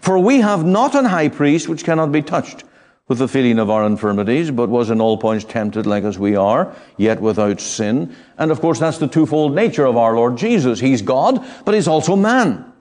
For 0.00 0.18
we 0.18 0.40
have 0.40 0.64
not 0.64 0.94
an 0.94 1.04
high 1.04 1.28
priest 1.28 1.68
which 1.68 1.84
cannot 1.84 2.12
be 2.12 2.22
touched 2.22 2.64
with 3.08 3.18
the 3.18 3.28
feeling 3.28 3.58
of 3.58 3.68
our 3.68 3.84
infirmities, 3.84 4.50
but 4.50 4.70
was 4.70 4.88
in 4.88 5.00
all 5.00 5.18
points 5.18 5.44
tempted 5.44 5.86
like 5.86 6.04
as 6.04 6.18
we 6.18 6.36
are, 6.36 6.74
yet 6.96 7.20
without 7.20 7.60
sin. 7.60 8.14
And 8.38 8.50
of 8.50 8.60
course, 8.60 8.78
that's 8.78 8.98
the 8.98 9.08
twofold 9.08 9.54
nature 9.54 9.84
of 9.84 9.96
our 9.96 10.14
Lord 10.14 10.38
Jesus. 10.38 10.80
He's 10.80 11.02
God, 11.02 11.44
but 11.64 11.74
He's 11.74 11.88
also 11.88 12.16
man. 12.16 12.72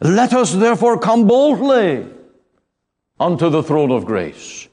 Let 0.00 0.32
us 0.32 0.54
therefore 0.54 0.98
come 0.98 1.26
boldly 1.26 2.06
unto 3.18 3.50
the 3.50 3.62
throne 3.62 3.90
of 3.90 4.06
grace, 4.06 4.67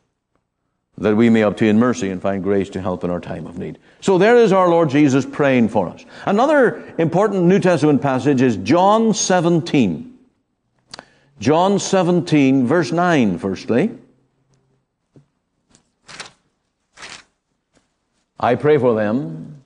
that 0.97 1.15
we 1.15 1.29
may 1.29 1.41
obtain 1.41 1.77
mercy 1.77 2.09
and 2.09 2.21
find 2.21 2.41
grace 2.41 2.69
to 2.69 2.81
help 2.81 3.03
in 3.03 3.09
our 3.09 3.19
time 3.19 3.45
of 3.45 3.57
need. 3.57 3.77
So 4.01 4.17
there 4.17 4.37
is 4.37 4.53
our 4.53 4.69
Lord 4.69 4.89
Jesus 4.89 5.25
praying 5.25 5.69
for 5.69 5.87
us. 5.87 6.05
Another 6.25 6.93
important 6.97 7.43
New 7.43 7.59
Testament 7.59 8.01
passage 8.01 8.41
is 8.41 8.57
John 8.57 9.13
17. 9.13 10.17
John 11.39 11.79
17, 11.79 12.65
verse 12.65 12.91
9, 12.93 13.39
firstly. 13.39 13.91
I 18.39 18.55
pray 18.55 18.77
for 18.77 18.95
them. 18.95 19.63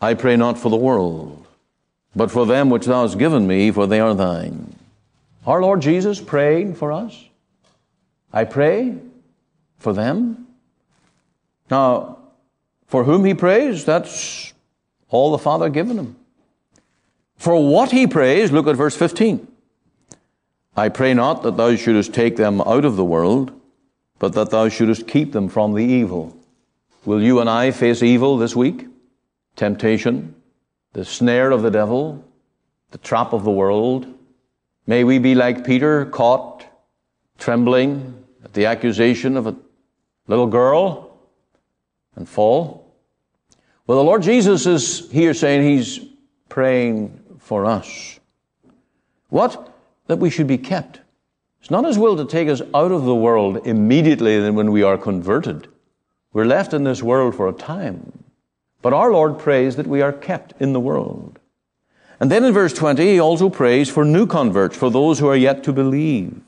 I 0.00 0.14
pray 0.14 0.36
not 0.36 0.58
for 0.58 0.70
the 0.70 0.76
world, 0.76 1.46
but 2.16 2.30
for 2.30 2.46
them 2.46 2.68
which 2.68 2.86
thou 2.86 3.02
hast 3.02 3.18
given 3.18 3.46
me, 3.46 3.70
for 3.70 3.86
they 3.86 4.00
are 4.00 4.14
thine. 4.14 4.74
Our 5.46 5.62
Lord 5.62 5.82
Jesus 5.82 6.20
praying 6.20 6.74
for 6.74 6.90
us. 6.90 7.24
I 8.32 8.44
pray 8.44 8.96
for 9.78 9.92
them. 9.92 10.43
Now, 11.70 12.18
for 12.86 13.04
whom 13.04 13.24
he 13.24 13.34
prays, 13.34 13.84
that's 13.84 14.52
all 15.08 15.32
the 15.32 15.38
Father 15.38 15.68
given 15.68 15.98
him. 15.98 16.16
For 17.36 17.60
what 17.68 17.90
he 17.90 18.06
prays, 18.06 18.52
look 18.52 18.66
at 18.66 18.76
verse 18.76 18.96
15. 18.96 19.46
I 20.76 20.88
pray 20.88 21.14
not 21.14 21.42
that 21.42 21.56
thou 21.56 21.76
shouldest 21.76 22.12
take 22.12 22.36
them 22.36 22.60
out 22.60 22.84
of 22.84 22.96
the 22.96 23.04
world, 23.04 23.52
but 24.18 24.32
that 24.34 24.50
thou 24.50 24.68
shouldest 24.68 25.06
keep 25.06 25.32
them 25.32 25.48
from 25.48 25.74
the 25.74 25.84
evil. 25.84 26.36
Will 27.04 27.22
you 27.22 27.40
and 27.40 27.50
I 27.50 27.70
face 27.70 28.02
evil 28.02 28.38
this 28.38 28.56
week? 28.56 28.86
Temptation, 29.56 30.34
the 30.94 31.04
snare 31.04 31.50
of 31.50 31.62
the 31.62 31.70
devil, 31.70 32.24
the 32.90 32.98
trap 32.98 33.32
of 33.32 33.44
the 33.44 33.50
world. 33.50 34.06
May 34.86 35.04
we 35.04 35.18
be 35.18 35.34
like 35.34 35.64
Peter, 35.64 36.06
caught, 36.06 36.64
trembling 37.38 38.24
at 38.44 38.52
the 38.52 38.66
accusation 38.66 39.36
of 39.36 39.46
a 39.46 39.56
little 40.26 40.46
girl 40.46 41.03
and 42.16 42.28
fall. 42.28 42.84
Well, 43.86 43.98
the 43.98 44.04
Lord 44.04 44.22
Jesus 44.22 44.66
is 44.66 45.10
here 45.10 45.34
saying 45.34 45.62
he's 45.62 46.00
praying 46.48 47.20
for 47.38 47.66
us. 47.66 48.18
What? 49.28 49.74
That 50.06 50.18
we 50.18 50.30
should 50.30 50.46
be 50.46 50.58
kept. 50.58 51.00
It's 51.60 51.70
not 51.70 51.84
his 51.84 51.98
will 51.98 52.16
to 52.16 52.24
take 52.24 52.48
us 52.48 52.62
out 52.74 52.92
of 52.92 53.04
the 53.04 53.14
world 53.14 53.66
immediately 53.66 54.40
than 54.40 54.54
when 54.54 54.70
we 54.72 54.82
are 54.82 54.96
converted. 54.96 55.68
We're 56.32 56.44
left 56.44 56.72
in 56.72 56.84
this 56.84 57.02
world 57.02 57.34
for 57.34 57.48
a 57.48 57.52
time. 57.52 58.24
But 58.80 58.92
our 58.92 59.12
Lord 59.12 59.38
prays 59.38 59.76
that 59.76 59.86
we 59.86 60.02
are 60.02 60.12
kept 60.12 60.54
in 60.60 60.72
the 60.72 60.80
world. 60.80 61.38
And 62.20 62.30
then 62.30 62.44
in 62.44 62.52
verse 62.52 62.72
20, 62.72 63.02
he 63.02 63.20
also 63.20 63.50
prays 63.50 63.88
for 63.90 64.04
new 64.04 64.26
converts, 64.26 64.76
for 64.76 64.90
those 64.90 65.18
who 65.18 65.28
are 65.28 65.36
yet 65.36 65.64
to 65.64 65.72
believe. 65.72 66.40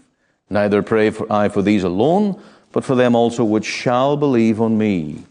Neither 0.48 0.82
pray 0.82 1.10
for, 1.10 1.30
I 1.30 1.48
for 1.48 1.62
these 1.62 1.82
alone, 1.82 2.40
but 2.72 2.84
for 2.84 2.94
them 2.94 3.14
also 3.14 3.42
which 3.42 3.64
shall 3.64 4.16
believe 4.16 4.60
on 4.60 4.78
me 4.78 5.24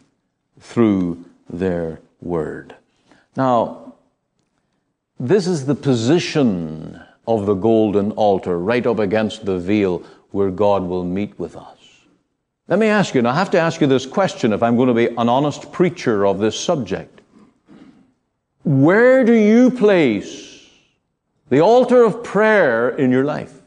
through 0.60 1.26
their 1.50 2.00
word. 2.22 2.76
Now, 3.36 3.94
this 5.20 5.48
is 5.48 5.66
the 5.66 5.76
position 5.76 7.02
of 7.28 7.46
the 7.46 7.54
golden 7.54 8.12
altar, 8.12 8.60
right 8.60 8.86
up 8.86 9.00
against 9.00 9.46
the 9.46 9.58
veil 9.58 10.04
where 10.32 10.52
God 10.52 10.84
will 10.84 11.04
meet 11.04 11.38
with 11.40 11.56
us. 11.56 11.78
Let 12.68 12.80
me 12.80 12.88
ask 12.88 13.14
you, 13.14 13.20
and 13.20 13.28
I 13.28 13.36
have 13.36 13.52
to 13.52 13.60
ask 13.60 13.80
you 13.80 13.88
this 13.88 14.06
question 14.06 14.52
if 14.52 14.64
I'm 14.64 14.76
going 14.76 14.88
to 14.88 14.94
be 14.94 15.08
an 15.08 15.30
honest 15.30 15.72
preacher 15.72 16.26
of 16.26 16.40
this 16.40 16.60
subject. 16.60 17.22
Where 18.64 19.24
do 19.24 19.34
you 19.34 19.70
place 19.70 20.68
the 21.50 21.62
altar 21.62 22.04
of 22.04 22.24
prayer 22.24 22.90
in 22.90 23.12
your 23.12 23.24
life? 23.24 23.62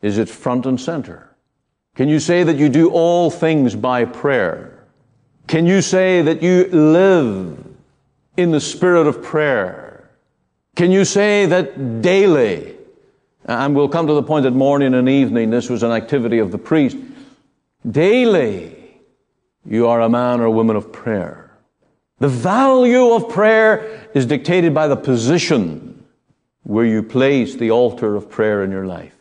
Is 0.00 0.18
it 0.18 0.28
front 0.28 0.66
and 0.66 0.80
center? 0.80 1.36
Can 1.94 2.08
you 2.08 2.18
say 2.18 2.42
that 2.42 2.56
you 2.56 2.70
do 2.70 2.90
all 2.90 3.30
things 3.30 3.76
by 3.76 4.06
prayer? 4.06 4.71
Can 5.46 5.66
you 5.66 5.82
say 5.82 6.22
that 6.22 6.42
you 6.42 6.64
live 6.66 7.64
in 8.36 8.50
the 8.50 8.60
spirit 8.60 9.06
of 9.06 9.22
prayer? 9.22 10.10
Can 10.76 10.90
you 10.90 11.04
say 11.04 11.46
that 11.46 12.00
daily 12.00 12.72
and 13.44 13.74
we'll 13.74 13.88
come 13.88 14.06
to 14.06 14.14
the 14.14 14.22
point 14.22 14.44
that 14.44 14.52
morning 14.52 14.94
and 14.94 15.08
evening, 15.08 15.50
this 15.50 15.68
was 15.68 15.82
an 15.82 15.90
activity 15.90 16.38
of 16.38 16.52
the 16.52 16.58
priest. 16.58 16.96
Daily, 17.88 19.00
you 19.64 19.88
are 19.88 20.00
a 20.00 20.08
man 20.08 20.40
or 20.40 20.50
woman 20.50 20.76
of 20.76 20.92
prayer. 20.92 21.50
The 22.18 22.28
value 22.28 23.12
of 23.12 23.28
prayer 23.28 24.08
is 24.14 24.26
dictated 24.26 24.72
by 24.72 24.86
the 24.86 24.96
position 24.96 26.04
where 26.62 26.84
you 26.84 27.02
place 27.02 27.56
the 27.56 27.72
altar 27.72 28.14
of 28.14 28.30
prayer 28.30 28.62
in 28.62 28.70
your 28.70 28.86
life. 28.86 29.16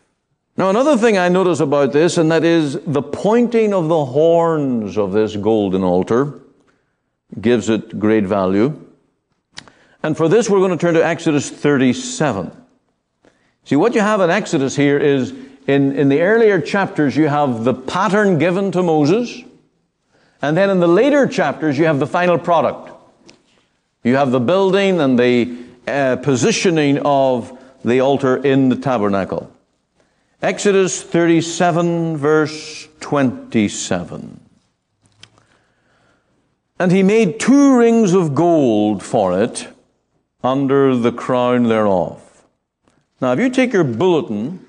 Now, 0.62 0.70
another 0.70 0.96
thing 0.96 1.18
I 1.18 1.28
notice 1.28 1.60
about 1.60 1.92
this, 1.92 2.20
and 2.20 2.32
that 2.32 2.44
is 2.44 2.78
the 2.86 3.02
pointing 3.02 3.74
of 3.74 3.88
the 3.88 4.06
horns 4.06 4.96
of 4.96 5.12
this 5.12 5.36
golden 5.36 5.84
altar 5.84 6.40
gives 7.42 7.68
it 7.68 7.98
great 7.98 8.26
value. 8.26 8.80
And 10.04 10.16
for 10.16 10.30
this, 10.30 10.52
we're 10.52 10.60
going 10.60 10.70
to 10.70 10.78
turn 10.78 10.94
to 10.94 11.04
Exodus 11.04 11.50
37. 11.50 12.52
See, 13.64 13.76
what 13.76 13.96
you 13.96 14.02
have 14.02 14.22
in 14.22 14.30
Exodus 14.30 14.76
here 14.76 15.00
is 15.00 15.34
in, 15.66 15.94
in 15.98 16.10
the 16.10 16.22
earlier 16.22 16.62
chapters, 16.62 17.18
you 17.18 17.28
have 17.28 17.64
the 17.64 17.74
pattern 17.74 18.38
given 18.38 18.72
to 18.74 18.84
Moses, 18.84 19.42
and 20.44 20.56
then 20.56 20.70
in 20.70 20.80
the 20.80 20.88
later 20.88 21.26
chapters, 21.26 21.80
you 21.80 21.86
have 21.86 21.98
the 21.98 22.06
final 22.06 22.38
product. 22.38 22.92
You 24.04 24.16
have 24.16 24.30
the 24.30 24.40
building 24.40 25.02
and 25.02 25.18
the 25.18 25.58
uh, 25.88 26.18
positioning 26.18 27.00
of 27.00 27.52
the 27.84 28.02
altar 28.02 28.38
in 28.38 28.70
the 28.70 28.76
tabernacle. 28.76 29.51
Exodus 30.42 31.04
37, 31.04 32.18
verse 32.18 32.88
27. 33.00 34.40
And 36.80 36.92
he 36.92 37.04
made 37.04 37.40
two 37.40 37.78
rings 37.78 38.14
of 38.14 38.34
gold 38.34 39.04
for 39.04 39.40
it 39.40 39.68
under 40.44 40.96
the 40.96 41.12
crown 41.12 41.66
thereof. 41.66 42.44
Now, 43.22 43.34
if 43.34 43.40
you 43.40 43.52
take 43.52 43.72
your 43.72 43.84
bulletin 43.84 44.66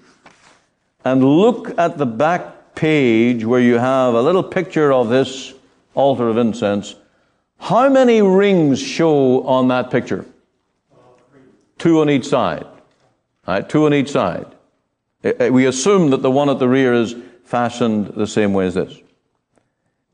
and 1.07 1.25
look 1.25 1.79
at 1.79 1.97
the 1.97 2.05
back 2.05 2.75
page 2.75 3.47
where 3.47 3.61
you 3.61 3.79
have 3.79 4.13
a 4.13 4.21
little 4.21 4.43
picture 4.43 4.93
of 4.93 5.09
this 5.09 5.55
altar 5.95 6.29
of 6.29 6.37
incense, 6.37 6.97
how 7.57 7.89
many 7.89 8.21
rings 8.21 8.79
show 8.79 9.43
on 9.47 9.69
that 9.69 9.91
picture? 9.91 10.27
Two 11.79 12.03
on 12.03 12.11
each 12.11 12.27
side. 12.27 12.67
Right, 13.47 13.67
two 13.67 13.87
on 13.87 13.95
each 13.95 14.11
side. 14.11 14.55
Eh, 15.25 15.33
eh, 15.39 15.49
we 15.49 15.67
assume 15.67 16.11
that 16.11 16.23
the 16.23 16.31
one 16.31 16.49
at 16.49 16.59
the 16.59 16.69
rear 16.69 16.95
is 16.95 17.15
fashioned 17.45 18.09
the 18.09 18.27
same 18.27 18.53
way 18.53 18.67
as 18.67 18.75
this. 18.75 18.97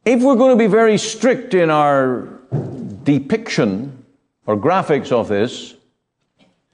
If 0.04 0.22
we're 0.22 0.36
going 0.36 0.56
to 0.56 0.62
be 0.62 0.66
very 0.66 0.98
strict 0.98 1.54
in 1.54 1.70
our 1.70 2.28
depiction 3.04 4.04
or 4.46 4.56
graphics 4.56 5.12
of 5.12 5.28
this, 5.28 5.74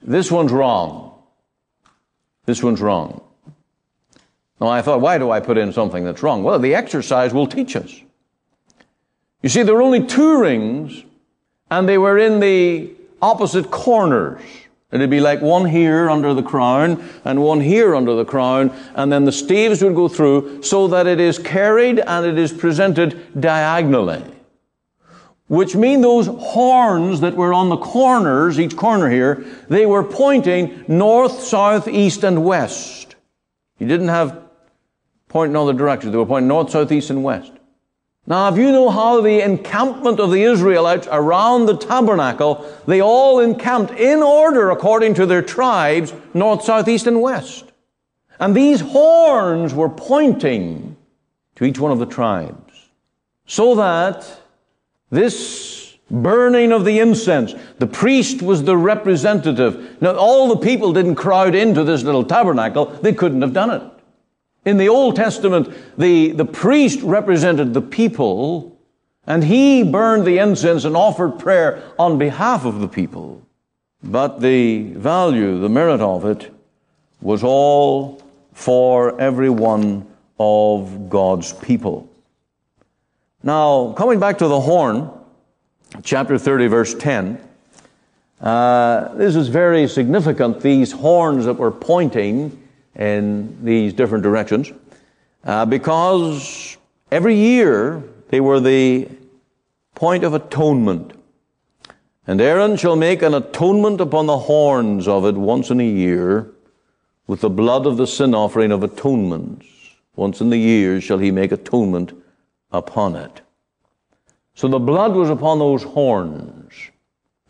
this 0.01 0.31
one's 0.31 0.51
wrong. 0.51 1.21
This 2.45 2.61
one's 2.61 2.81
wrong. 2.81 3.21
Now 4.61 4.67
I 4.67 4.81
thought, 4.81 5.01
why 5.01 5.17
do 5.17 5.31
I 5.31 5.39
put 5.39 5.57
in 5.57 5.73
something 5.73 6.03
that's 6.03 6.23
wrong? 6.23 6.43
Well, 6.43 6.59
the 6.59 6.75
exercise 6.75 7.33
will 7.33 7.47
teach 7.47 7.75
us. 7.75 8.01
You 9.41 9.49
see, 9.49 9.63
there 9.63 9.75
were 9.75 9.81
only 9.81 10.05
two 10.05 10.39
rings, 10.39 11.03
and 11.69 11.87
they 11.87 11.97
were 11.97 12.17
in 12.17 12.39
the 12.39 12.91
opposite 13.21 13.69
corners. 13.69 14.41
It'd 15.01 15.09
be 15.09 15.19
like 15.19 15.41
one 15.41 15.65
here 15.65 16.09
under 16.09 16.33
the 16.33 16.43
crown 16.43 17.07
and 17.23 17.41
one 17.41 17.61
here 17.61 17.95
under 17.95 18.15
the 18.15 18.25
crown, 18.25 18.75
and 18.95 19.11
then 19.11 19.25
the 19.25 19.31
staves 19.31 19.83
would 19.83 19.95
go 19.95 20.07
through 20.07 20.63
so 20.63 20.87
that 20.87 21.07
it 21.07 21.19
is 21.19 21.37
carried 21.37 21.99
and 21.99 22.25
it 22.25 22.37
is 22.37 22.53
presented 22.53 23.39
diagonally 23.39 24.23
which 25.47 25.75
mean 25.75 26.01
those 26.01 26.27
horns 26.27 27.21
that 27.21 27.35
were 27.35 27.53
on 27.53 27.69
the 27.69 27.77
corners, 27.77 28.59
each 28.59 28.75
corner 28.75 29.09
here, 29.09 29.45
they 29.69 29.85
were 29.85 30.03
pointing 30.03 30.83
north, 30.87 31.39
south, 31.39 31.87
east, 31.87 32.23
and 32.23 32.43
west. 32.43 33.15
You 33.77 33.87
didn't 33.87 34.07
have 34.07 34.41
pointing 35.27 35.55
other 35.55 35.73
directions. 35.73 36.11
They 36.11 36.17
were 36.17 36.25
pointing 36.25 36.47
north, 36.47 36.71
south, 36.71 36.91
east, 36.91 37.09
and 37.11 37.23
west. 37.23 37.51
Now, 38.27 38.49
if 38.49 38.57
you 38.57 38.71
know 38.71 38.89
how 38.89 39.21
the 39.21 39.41
encampment 39.41 40.19
of 40.19 40.31
the 40.31 40.41
Israelites 40.41 41.07
around 41.11 41.67
the 41.67 41.77
tabernacle, 41.77 42.65
they 42.87 42.99
all 42.99 43.39
encamped 43.39 43.91
in 43.91 44.23
order 44.23 44.71
according 44.71 45.13
to 45.15 45.27
their 45.27 45.43
tribes, 45.43 46.11
north, 46.33 46.63
south, 46.63 46.87
east, 46.87 47.05
and 47.05 47.21
west. 47.21 47.71
And 48.39 48.55
these 48.55 48.81
horns 48.81 49.73
were 49.73 49.89
pointing 49.89 50.97
to 51.55 51.65
each 51.65 51.79
one 51.79 51.91
of 51.91 51.99
the 51.99 52.05
tribes. 52.07 52.73
So 53.45 53.75
that 53.75 54.41
this 55.11 55.95
burning 56.09 56.71
of 56.71 56.83
the 56.83 56.99
incense, 56.99 57.53
the 57.77 57.87
priest 57.87 58.41
was 58.41 58.63
the 58.63 58.75
representative. 58.75 60.01
Now, 60.01 60.15
all 60.15 60.47
the 60.47 60.57
people 60.57 60.93
didn't 60.93 61.15
crowd 61.15 61.53
into 61.53 61.83
this 61.83 62.01
little 62.01 62.23
tabernacle. 62.23 62.85
They 62.85 63.13
couldn't 63.13 63.43
have 63.43 63.53
done 63.53 63.69
it. 63.69 63.83
In 64.65 64.77
the 64.77 64.89
Old 64.89 65.15
Testament, 65.15 65.71
the, 65.97 66.31
the 66.31 66.45
priest 66.45 66.99
represented 67.03 67.73
the 67.73 67.81
people, 67.81 68.77
and 69.27 69.43
he 69.43 69.83
burned 69.83 70.25
the 70.25 70.39
incense 70.39 70.85
and 70.85 70.97
offered 70.97 71.37
prayer 71.37 71.83
on 71.99 72.17
behalf 72.17 72.65
of 72.65 72.79
the 72.79 72.87
people. 72.87 73.43
But 74.03 74.41
the 74.41 74.83
value, 74.93 75.59
the 75.59 75.69
merit 75.69 76.01
of 76.01 76.25
it, 76.25 76.51
was 77.21 77.43
all 77.43 78.21
for 78.53 79.19
every 79.21 79.49
one 79.49 80.07
of 80.39 81.09
God's 81.09 81.53
people. 81.53 82.09
Now, 83.43 83.93
coming 83.93 84.19
back 84.19 84.39
to 84.39 84.47
the 84.47 84.59
horn, 84.59 85.11
chapter 86.03 86.37
30, 86.39 86.67
verse 86.67 86.95
10, 86.95 87.39
uh, 88.41 89.13
this 89.13 89.35
is 89.35 89.47
very 89.47 89.87
significant, 89.87 90.61
these 90.61 90.91
horns 90.91 91.45
that 91.45 91.53
were 91.53 91.71
pointing 91.71 92.64
in 92.95 93.63
these 93.63 93.93
different 93.93 94.23
directions, 94.23 94.71
uh, 95.43 95.65
because 95.65 96.77
every 97.11 97.35
year 97.35 98.03
they 98.29 98.39
were 98.39 98.59
the 98.59 99.09
point 99.93 100.23
of 100.23 100.33
atonement. 100.33 101.13
And 102.27 102.41
Aaron 102.41 102.75
shall 102.75 102.95
make 102.95 103.21
an 103.21 103.33
atonement 103.33 104.01
upon 104.01 104.25
the 104.25 104.39
horns 104.39 105.07
of 105.07 105.25
it 105.25 105.35
once 105.35 105.69
in 105.69 105.79
a 105.79 105.87
year 105.87 106.51
with 107.27 107.41
the 107.41 107.49
blood 107.49 107.85
of 107.85 107.97
the 107.97 108.07
sin 108.07 108.33
offering 108.33 108.71
of 108.71 108.83
atonements. 108.83 109.67
Once 110.15 110.41
in 110.41 110.49
the 110.49 110.57
year 110.57 111.01
shall 111.01 111.19
he 111.19 111.31
make 111.31 111.51
atonement 111.51 112.13
upon 112.71 113.15
it. 113.15 113.41
So 114.53 114.67
the 114.67 114.79
blood 114.79 115.13
was 115.13 115.29
upon 115.29 115.59
those 115.59 115.83
horns 115.83 116.73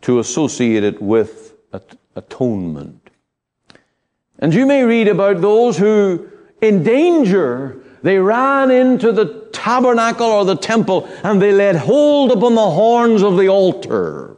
to 0.02 0.18
associate 0.18 0.82
it 0.82 1.00
with 1.00 1.54
atonement. 2.14 3.05
And 4.38 4.52
you 4.52 4.66
may 4.66 4.84
read 4.84 5.08
about 5.08 5.40
those 5.40 5.78
who, 5.78 6.30
in 6.60 6.82
danger, 6.82 7.80
they 8.02 8.18
ran 8.18 8.70
into 8.70 9.12
the 9.12 9.48
tabernacle 9.52 10.26
or 10.26 10.44
the 10.44 10.56
temple 10.56 11.08
and 11.24 11.40
they 11.40 11.52
laid 11.52 11.76
hold 11.76 12.30
upon 12.30 12.54
the 12.54 12.70
horns 12.70 13.22
of 13.22 13.36
the 13.36 13.48
altar. 13.48 14.36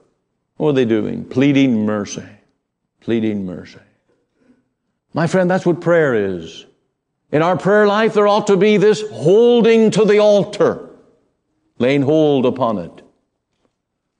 What 0.57 0.71
are 0.71 0.73
they 0.73 0.85
doing? 0.85 1.25
Pleading 1.25 1.85
mercy. 1.85 2.25
Pleading 3.01 3.45
mercy. 3.45 3.79
My 5.15 5.27
friend, 5.27 5.51
that's 5.51 5.67
what 5.67 5.81
prayer 5.81 6.15
is. 6.15 6.67
In 7.31 7.43
our 7.43 7.57
prayer 7.57 7.87
life, 7.87 8.15
there 8.15 8.27
ought 8.27 8.47
to 8.47 8.57
be 8.57 8.79
this 8.79 9.03
holding 9.11 9.91
to 9.93 10.05
the 10.05 10.19
altar, 10.19 10.89
laying 11.79 12.03
hold 12.03 12.47
upon 12.47 12.79
it, 12.79 13.03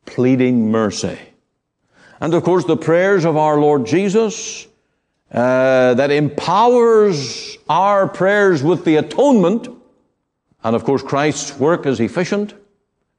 pleading 0.05 0.71
mercy. 0.71 1.19
And 2.21 2.35
of 2.35 2.43
course, 2.43 2.65
the 2.65 2.77
prayers 2.77 3.25
of 3.25 3.37
our 3.37 3.59
Lord 3.59 3.87
Jesus 3.87 4.68
uh, 5.33 5.95
that 5.95 6.11
empowers 6.11 7.59
our 7.69 8.09
prayers 8.09 8.63
with 8.63 8.85
the 8.85 8.97
atonement. 8.97 9.69
And 10.65 10.75
of 10.75 10.85
course, 10.85 11.03
Christ's 11.03 11.59
work 11.59 11.87
is 11.87 12.01
efficient 12.01 12.55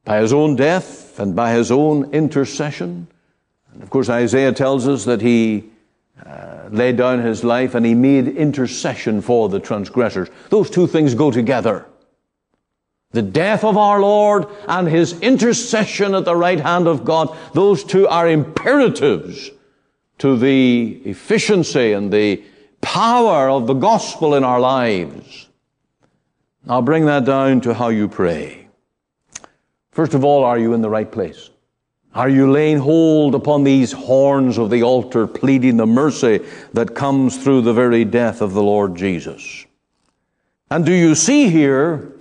by 0.06 0.20
his 0.20 0.34
own 0.34 0.56
death 0.56 1.20
and 1.20 1.36
by 1.36 1.52
his 1.54 1.72
own 1.72 2.12
intercession. 2.14 3.08
And 3.74 3.84
of 3.84 3.90
course, 3.90 4.10
Isaiah 4.10 4.52
tells 4.52 4.88
us 4.88 5.06
that 5.06 5.22
he 5.22 5.70
uh, 6.26 6.70
laid 6.72 6.98
down 6.98 7.22
his 7.22 7.44
life 7.44 7.76
and 7.76 7.86
he 7.86 7.94
made 7.94 8.28
intercession 8.28 9.22
for 9.22 9.48
the 9.48 9.60
transgressors. 9.60 10.30
Those 10.50 10.70
two 10.70 10.88
things 10.88 11.14
go 11.14 11.32
together. 11.32 11.86
The 13.12 13.22
death 13.22 13.64
of 13.64 13.78
our 13.78 14.00
Lord 14.02 14.48
and 14.68 14.88
his 14.88 15.20
intercession 15.22 16.14
at 16.14 16.26
the 16.26 16.36
right 16.36 16.60
hand 16.60 16.88
of 16.88 17.06
God, 17.06 17.36
those 17.54 17.84
two 17.84 18.08
are 18.08 18.28
imperatives 18.28 19.52
to 20.20 20.38
the 20.38 21.02
efficiency 21.06 21.94
and 21.94 22.12
the 22.12 22.44
power 22.82 23.50
of 23.50 23.68
the 23.68 23.74
gospel 23.74 24.36
in 24.36 24.44
our 24.44 24.60
lives. 24.60 25.48
I'll 26.68 26.82
bring 26.82 27.06
that 27.06 27.26
down 27.26 27.62
to 27.62 27.74
how 27.74 27.90
you 27.90 28.08
pray. 28.08 28.68
First 29.92 30.14
of 30.14 30.24
all, 30.24 30.44
are 30.44 30.58
you 30.58 30.74
in 30.74 30.82
the 30.82 30.90
right 30.90 31.12
place? 31.12 31.50
Are 32.14 32.30
you 32.30 32.52
laying 32.52 32.80
hold 32.80 33.36
upon 33.36 33.64
these 33.64 33.92
horns 33.92 34.58
of 34.58 34.70
the 34.70 34.84
altar, 34.84 35.28
pleading 35.28 35.78
the 35.78 35.86
mercy 35.86 36.40
that 36.74 36.96
comes 36.96 37.38
through 37.38 37.62
the 37.62 37.74
very 37.74 38.06
death 38.06 38.42
of 38.42 38.54
the 38.54 38.64
Lord 38.64 38.96
Jesus? 38.96 39.66
And 40.72 40.86
do 40.86 40.94
you 40.94 41.16
see 41.16 41.50
here 41.50 42.14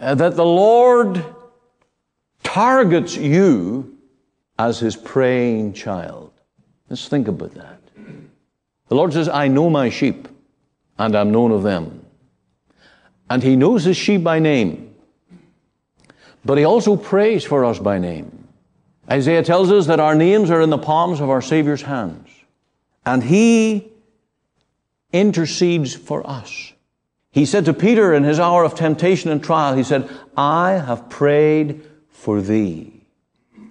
uh, 0.00 0.14
that 0.14 0.36
the 0.36 0.44
Lord 0.44 1.24
targets 2.42 3.16
you 3.16 3.98
as 4.58 4.78
his 4.78 4.96
praying 4.96 5.72
child. 5.72 6.32
Let's 6.88 7.08
think 7.08 7.28
about 7.28 7.54
that. 7.54 7.80
The 8.88 8.94
Lord 8.94 9.12
says, 9.12 9.28
I 9.28 9.48
know 9.48 9.68
my 9.68 9.90
sheep, 9.90 10.28
and 10.98 11.14
I'm 11.14 11.30
known 11.30 11.52
of 11.52 11.62
them. 11.62 12.04
And 13.28 13.42
he 13.42 13.56
knows 13.56 13.84
his 13.84 13.96
sheep 13.96 14.22
by 14.22 14.38
name. 14.38 14.94
But 16.44 16.56
he 16.56 16.64
also 16.64 16.96
prays 16.96 17.44
for 17.44 17.64
us 17.64 17.78
by 17.78 17.98
name. 17.98 18.48
Isaiah 19.10 19.42
tells 19.42 19.70
us 19.70 19.86
that 19.86 20.00
our 20.00 20.14
names 20.14 20.50
are 20.50 20.62
in 20.62 20.70
the 20.70 20.78
palms 20.78 21.20
of 21.20 21.28
our 21.28 21.42
Savior's 21.42 21.82
hands. 21.82 22.28
And 23.04 23.22
he 23.22 23.90
intercedes 25.12 25.94
for 25.94 26.26
us. 26.28 26.72
He 27.30 27.44
said 27.44 27.66
to 27.66 27.74
Peter 27.74 28.14
in 28.14 28.24
his 28.24 28.40
hour 28.40 28.64
of 28.64 28.74
temptation 28.74 29.30
and 29.30 29.42
trial, 29.42 29.76
he 29.76 29.82
said, 29.82 30.08
I 30.36 30.72
have 30.72 31.08
prayed 31.08 31.82
for 32.08 32.40
thee. 32.40 33.06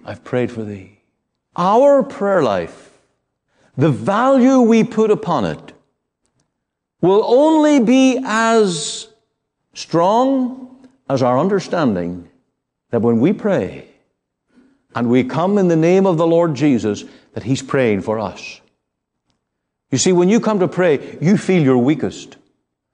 I've 0.04 0.24
prayed 0.24 0.50
for 0.50 0.62
thee. 0.62 1.00
Our 1.56 2.02
prayer 2.02 2.42
life, 2.42 2.87
the 3.78 3.90
value 3.90 4.60
we 4.60 4.82
put 4.82 5.10
upon 5.10 5.44
it, 5.44 5.72
will 7.00 7.22
only 7.24 7.78
be 7.78 8.20
as 8.24 9.08
strong 9.72 10.88
as 11.08 11.22
our 11.22 11.38
understanding 11.38 12.28
that 12.90 13.02
when 13.02 13.20
we 13.20 13.32
pray 13.32 13.86
and 14.96 15.08
we 15.08 15.22
come 15.22 15.58
in 15.58 15.68
the 15.68 15.76
name 15.76 16.06
of 16.06 16.16
the 16.16 16.26
Lord 16.26 16.56
Jesus, 16.56 17.04
that 17.34 17.44
He's 17.44 17.62
praying 17.62 18.00
for 18.00 18.18
us. 18.18 18.60
You 19.92 19.98
see, 19.98 20.12
when 20.12 20.28
you 20.28 20.40
come 20.40 20.58
to 20.58 20.66
pray, 20.66 21.16
you 21.20 21.36
feel 21.36 21.62
your 21.62 21.78
weakest. 21.78 22.36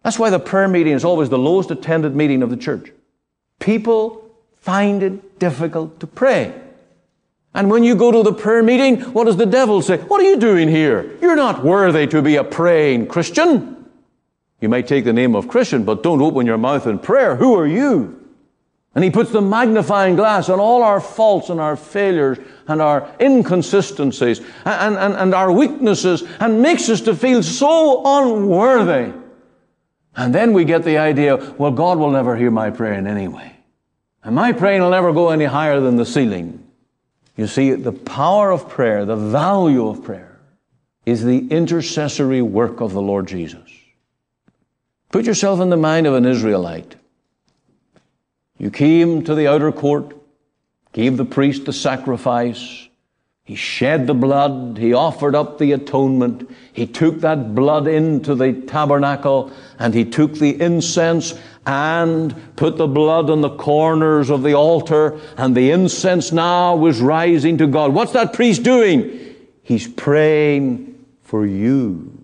That's 0.03 0.19
why 0.19 0.29
the 0.29 0.39
prayer 0.39 0.69
meeting 0.69 0.93
is 0.93 1.05
always 1.05 1.31
the 1.31 1.39
lowest 1.39 1.71
attended 1.71 2.15
meeting 2.15 2.43
of 2.43 2.51
the 2.51 2.59
church. 2.59 2.93
People 3.59 4.31
find 4.61 5.03
it 5.03 5.39
difficult 5.39 5.99
to 6.01 6.07
pray. 6.07 6.53
And 7.55 7.71
when 7.71 7.85
you 7.85 7.95
go 7.95 8.11
to 8.11 8.23
the 8.23 8.33
prayer 8.33 8.63
meeting, 8.63 9.01
what 9.13 9.25
does 9.25 9.37
the 9.37 9.47
devil 9.47 9.81
say? 9.81 9.99
What 9.99 10.21
are 10.21 10.25
you 10.25 10.37
doing 10.37 10.69
here? 10.69 11.17
You're 11.21 11.37
not 11.37 11.65
worthy 11.65 12.07
to 12.09 12.21
be 12.21 12.37
a 12.37 12.45
praying 12.45 13.07
Christian. 13.07 13.87
You 14.61 14.69
might 14.69 14.89
take 14.89 15.05
the 15.05 15.13
name 15.13 15.37
of 15.37 15.47
Christian, 15.47 15.85
but 15.85 16.03
don't 16.03 16.21
open 16.21 16.47
your 16.47 16.59
mouth 16.59 16.87
in 16.87 16.99
prayer. 16.99 17.37
Who 17.37 17.55
are 17.57 17.67
you? 17.67 18.21
And 18.95 19.03
he 19.05 19.11
puts 19.11 19.31
the 19.31 19.43
magnifying 19.43 20.17
glass 20.17 20.49
on 20.49 20.61
all 20.61 20.83
our 20.83 21.01
faults 21.01 21.49
and 21.49 21.61
our 21.61 21.77
failures 21.77 22.39
and 22.67 22.81
our 22.81 23.13
inconsistencies 23.21 24.41
and, 24.65 24.97
and, 24.97 25.15
and 25.15 25.35
our 25.35 25.51
weaknesses 25.51 26.23
and 26.41 26.63
makes 26.63 26.89
us 26.89 27.01
to 27.03 27.15
feel 27.15 27.43
so 27.43 28.03
unworthy. 28.05 29.13
And 30.17 30.35
then 30.35 30.53
we 30.53 30.65
get 30.65 30.85
the 30.85 30.99
idea, 30.99 31.37
well, 31.59 31.73
God 31.73 31.99
will 31.99 32.11
never 32.11 32.37
hear 32.37 32.53
my 32.53 32.71
praying 32.71 33.07
anyway. 33.09 33.57
And 34.23 34.35
my 34.35 34.53
praying 34.53 34.81
will 34.81 34.91
never 34.91 35.13
go 35.13 35.31
any 35.31 35.45
higher 35.45 35.81
than 35.81 35.97
the 35.97 36.07
ceiling. 36.07 36.64
You 37.37 37.47
see, 37.47 37.73
the 37.73 37.93
power 37.93 38.51
of 38.51 38.69
prayer, 38.69 39.05
the 39.05 39.17
value 39.17 39.89
of 39.89 40.05
prayer, 40.05 40.39
is 41.05 41.25
the 41.25 41.49
intercessory 41.49 42.43
work 42.43 42.81
of 42.81 42.93
the 42.93 43.03
Lord 43.03 43.27
Jesus. 43.27 43.71
Put 45.11 45.27
yourself 45.27 45.61
in 45.61 45.71
the 45.71 45.77
mind 45.77 46.07
of 46.07 46.15
an 46.15 46.27
Israelite. 46.27 46.97
You 48.59 48.71
came 48.71 49.25
to 49.25 49.35
the 49.35 49.49
outer 49.49 49.73
court, 49.73 50.17
gave 50.93 51.17
the 51.17 51.25
priest 51.25 51.67
the 51.67 51.73
sacrifice, 51.73 52.89
he 53.45 53.57
shed 53.57 54.07
the 54.07 54.15
blood. 54.15 54.79
He 54.79 54.95
offered 54.95 55.35
up 55.35 55.59
the 55.59 55.73
atonement. 55.73 56.51
He 56.73 56.87
took 56.87 57.21
that 57.21 57.55
blood 57.55 57.87
into 57.87 58.35
the 58.35 58.55
tabernacle 58.55 59.53
and 59.79 59.93
he 59.93 60.07
took 60.07 60.33
the 60.35 60.59
incense 60.61 61.35
and 61.67 62.35
put 62.57 62.79
the 62.79 62.87
blood 62.87 63.29
on 63.29 63.43
the 63.43 63.55
corners 63.55 64.31
of 64.31 64.43
the 64.43 64.55
altar 64.55 65.21
and 65.37 65.55
the 65.55 65.71
incense 65.73 66.33
now 66.33 66.75
was 66.75 67.03
rising 67.03 67.59
to 67.59 67.67
God. 67.67 67.93
What's 67.93 68.13
that 68.13 68.33
priest 68.33 68.63
doing? 68.63 69.37
He's 69.63 69.87
praying 69.89 71.05
for 71.23 71.45
you. 71.45 72.19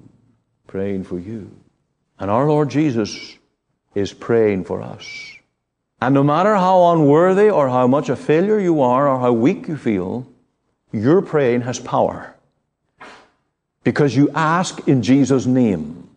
Praying 0.68 1.04
for 1.04 1.18
you. 1.18 1.50
And 2.18 2.30
our 2.30 2.48
Lord 2.48 2.70
Jesus 2.70 3.36
is 3.94 4.14
praying 4.14 4.64
for 4.64 4.80
us. 4.80 5.04
And 6.00 6.14
no 6.14 6.22
matter 6.22 6.54
how 6.54 6.92
unworthy 6.92 7.50
or 7.50 7.68
how 7.68 7.86
much 7.86 8.08
a 8.08 8.16
failure 8.16 8.58
you 8.58 8.80
are 8.80 9.06
or 9.06 9.20
how 9.20 9.32
weak 9.32 9.68
you 9.68 9.76
feel, 9.76 10.26
your 10.92 11.22
praying 11.22 11.62
has 11.62 11.78
power 11.78 12.34
because 13.84 14.14
you 14.14 14.30
ask 14.34 14.86
in 14.88 15.02
Jesus' 15.02 15.46
name. 15.46 16.08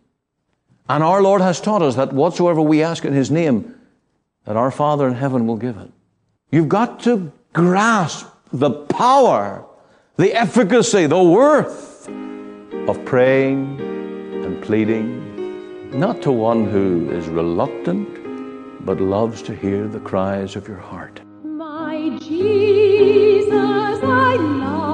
And 0.89 1.03
our 1.03 1.21
Lord 1.21 1.41
has 1.41 1.61
taught 1.61 1.81
us 1.81 1.95
that 1.95 2.11
whatsoever 2.13 2.61
we 2.61 2.83
ask 2.83 3.05
in 3.05 3.13
His 3.13 3.31
name, 3.31 3.75
that 4.45 4.57
our 4.57 4.71
Father 4.71 5.07
in 5.07 5.13
heaven 5.13 5.47
will 5.47 5.55
give 5.55 5.77
it. 5.77 5.89
You've 6.51 6.69
got 6.69 6.99
to 7.01 7.31
grasp 7.53 8.27
the 8.51 8.71
power, 8.71 9.65
the 10.17 10.33
efficacy, 10.33 11.07
the 11.07 11.23
worth 11.23 12.07
of 12.87 13.03
praying 13.05 13.79
and 14.43 14.61
pleading, 14.61 15.97
not 15.97 16.21
to 16.23 16.31
one 16.31 16.69
who 16.69 17.09
is 17.11 17.27
reluctant, 17.27 18.85
but 18.85 18.99
loves 18.99 19.41
to 19.43 19.55
hear 19.55 19.87
the 19.87 20.01
cries 20.01 20.57
of 20.57 20.67
your 20.67 20.77
heart. 20.77 21.22
My 21.93 22.09
Jesus, 22.17 23.53
I 23.53 24.37
This 24.37 24.92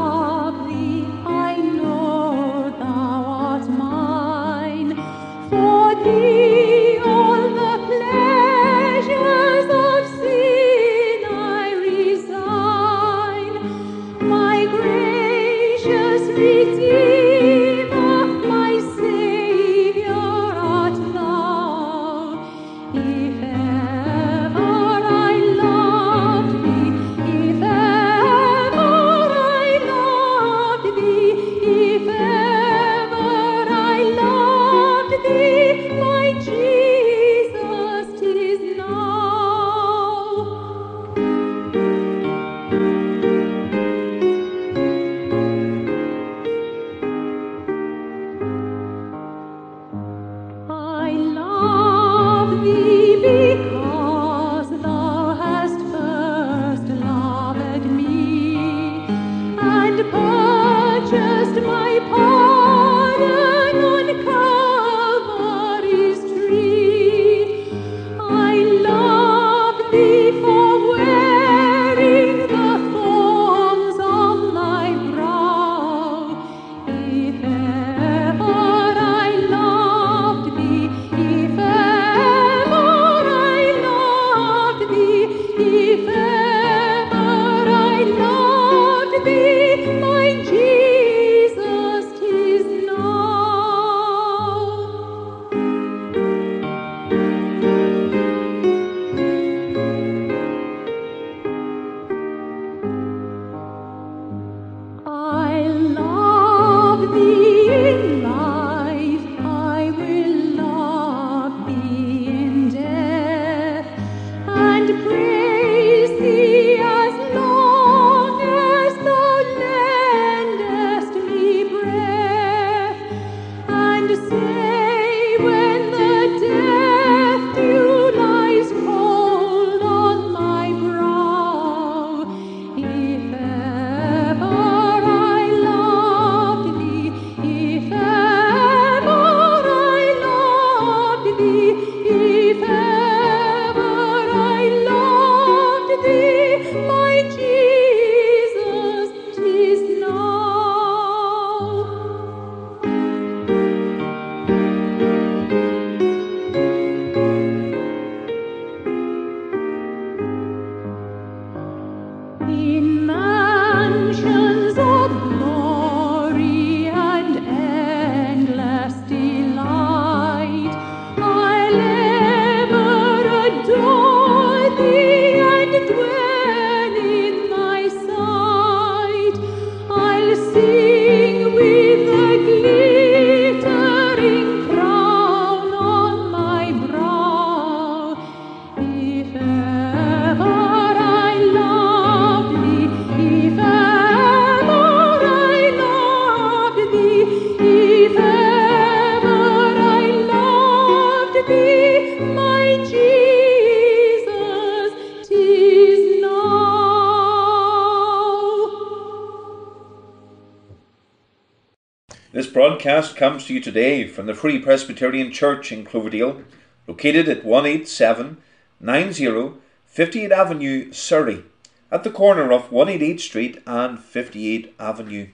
comes 213.20 213.46
to 213.46 213.54
you 213.54 213.60
today 213.60 214.08
from 214.08 214.26
the 214.28 214.34
Free 214.34 214.60
Presbyterian 214.60 215.30
Church 215.30 215.74
in 215.74 215.84
Cloverdale, 215.84 216.42
located 216.88 217.28
at 217.28 217.46
18790 217.46 219.60
58 219.88 220.32
Avenue, 220.32 220.94
Surrey, 220.94 221.44
at 221.92 222.06
the 222.06 222.12
corner 222.12 222.54
of 222.54 222.72
188 222.72 223.20
Street 223.20 223.62
and 223.68 224.00
58 224.00 224.74
Avenue. 224.80 225.28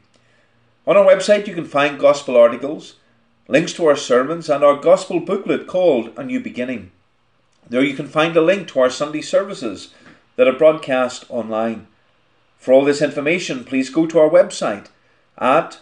On 0.88 0.98
our 0.98 1.06
website, 1.06 1.46
you 1.46 1.54
can 1.54 1.66
find 1.66 2.00
gospel 2.00 2.36
articles, 2.36 2.96
links 3.48 3.74
to 3.74 3.86
our 3.86 3.96
sermons, 3.96 4.50
and 4.50 4.64
our 4.64 4.78
gospel 4.78 5.20
booklet 5.20 5.68
called 5.68 6.12
A 6.18 6.24
New 6.24 6.40
Beginning. 6.40 6.90
There 7.70 7.84
you 7.84 7.94
can 7.94 8.08
find 8.08 8.36
a 8.36 8.42
link 8.42 8.68
to 8.70 8.80
our 8.80 8.90
Sunday 8.90 9.22
services 9.22 9.94
that 10.38 10.48
are 10.48 10.58
broadcast 10.58 11.26
online. 11.30 11.86
For 12.58 12.74
all 12.74 12.84
this 12.84 13.04
information, 13.04 13.64
please 13.64 13.92
go 13.92 14.08
to 14.08 14.18
our 14.18 14.30
website 14.30 14.88
at 15.38 15.82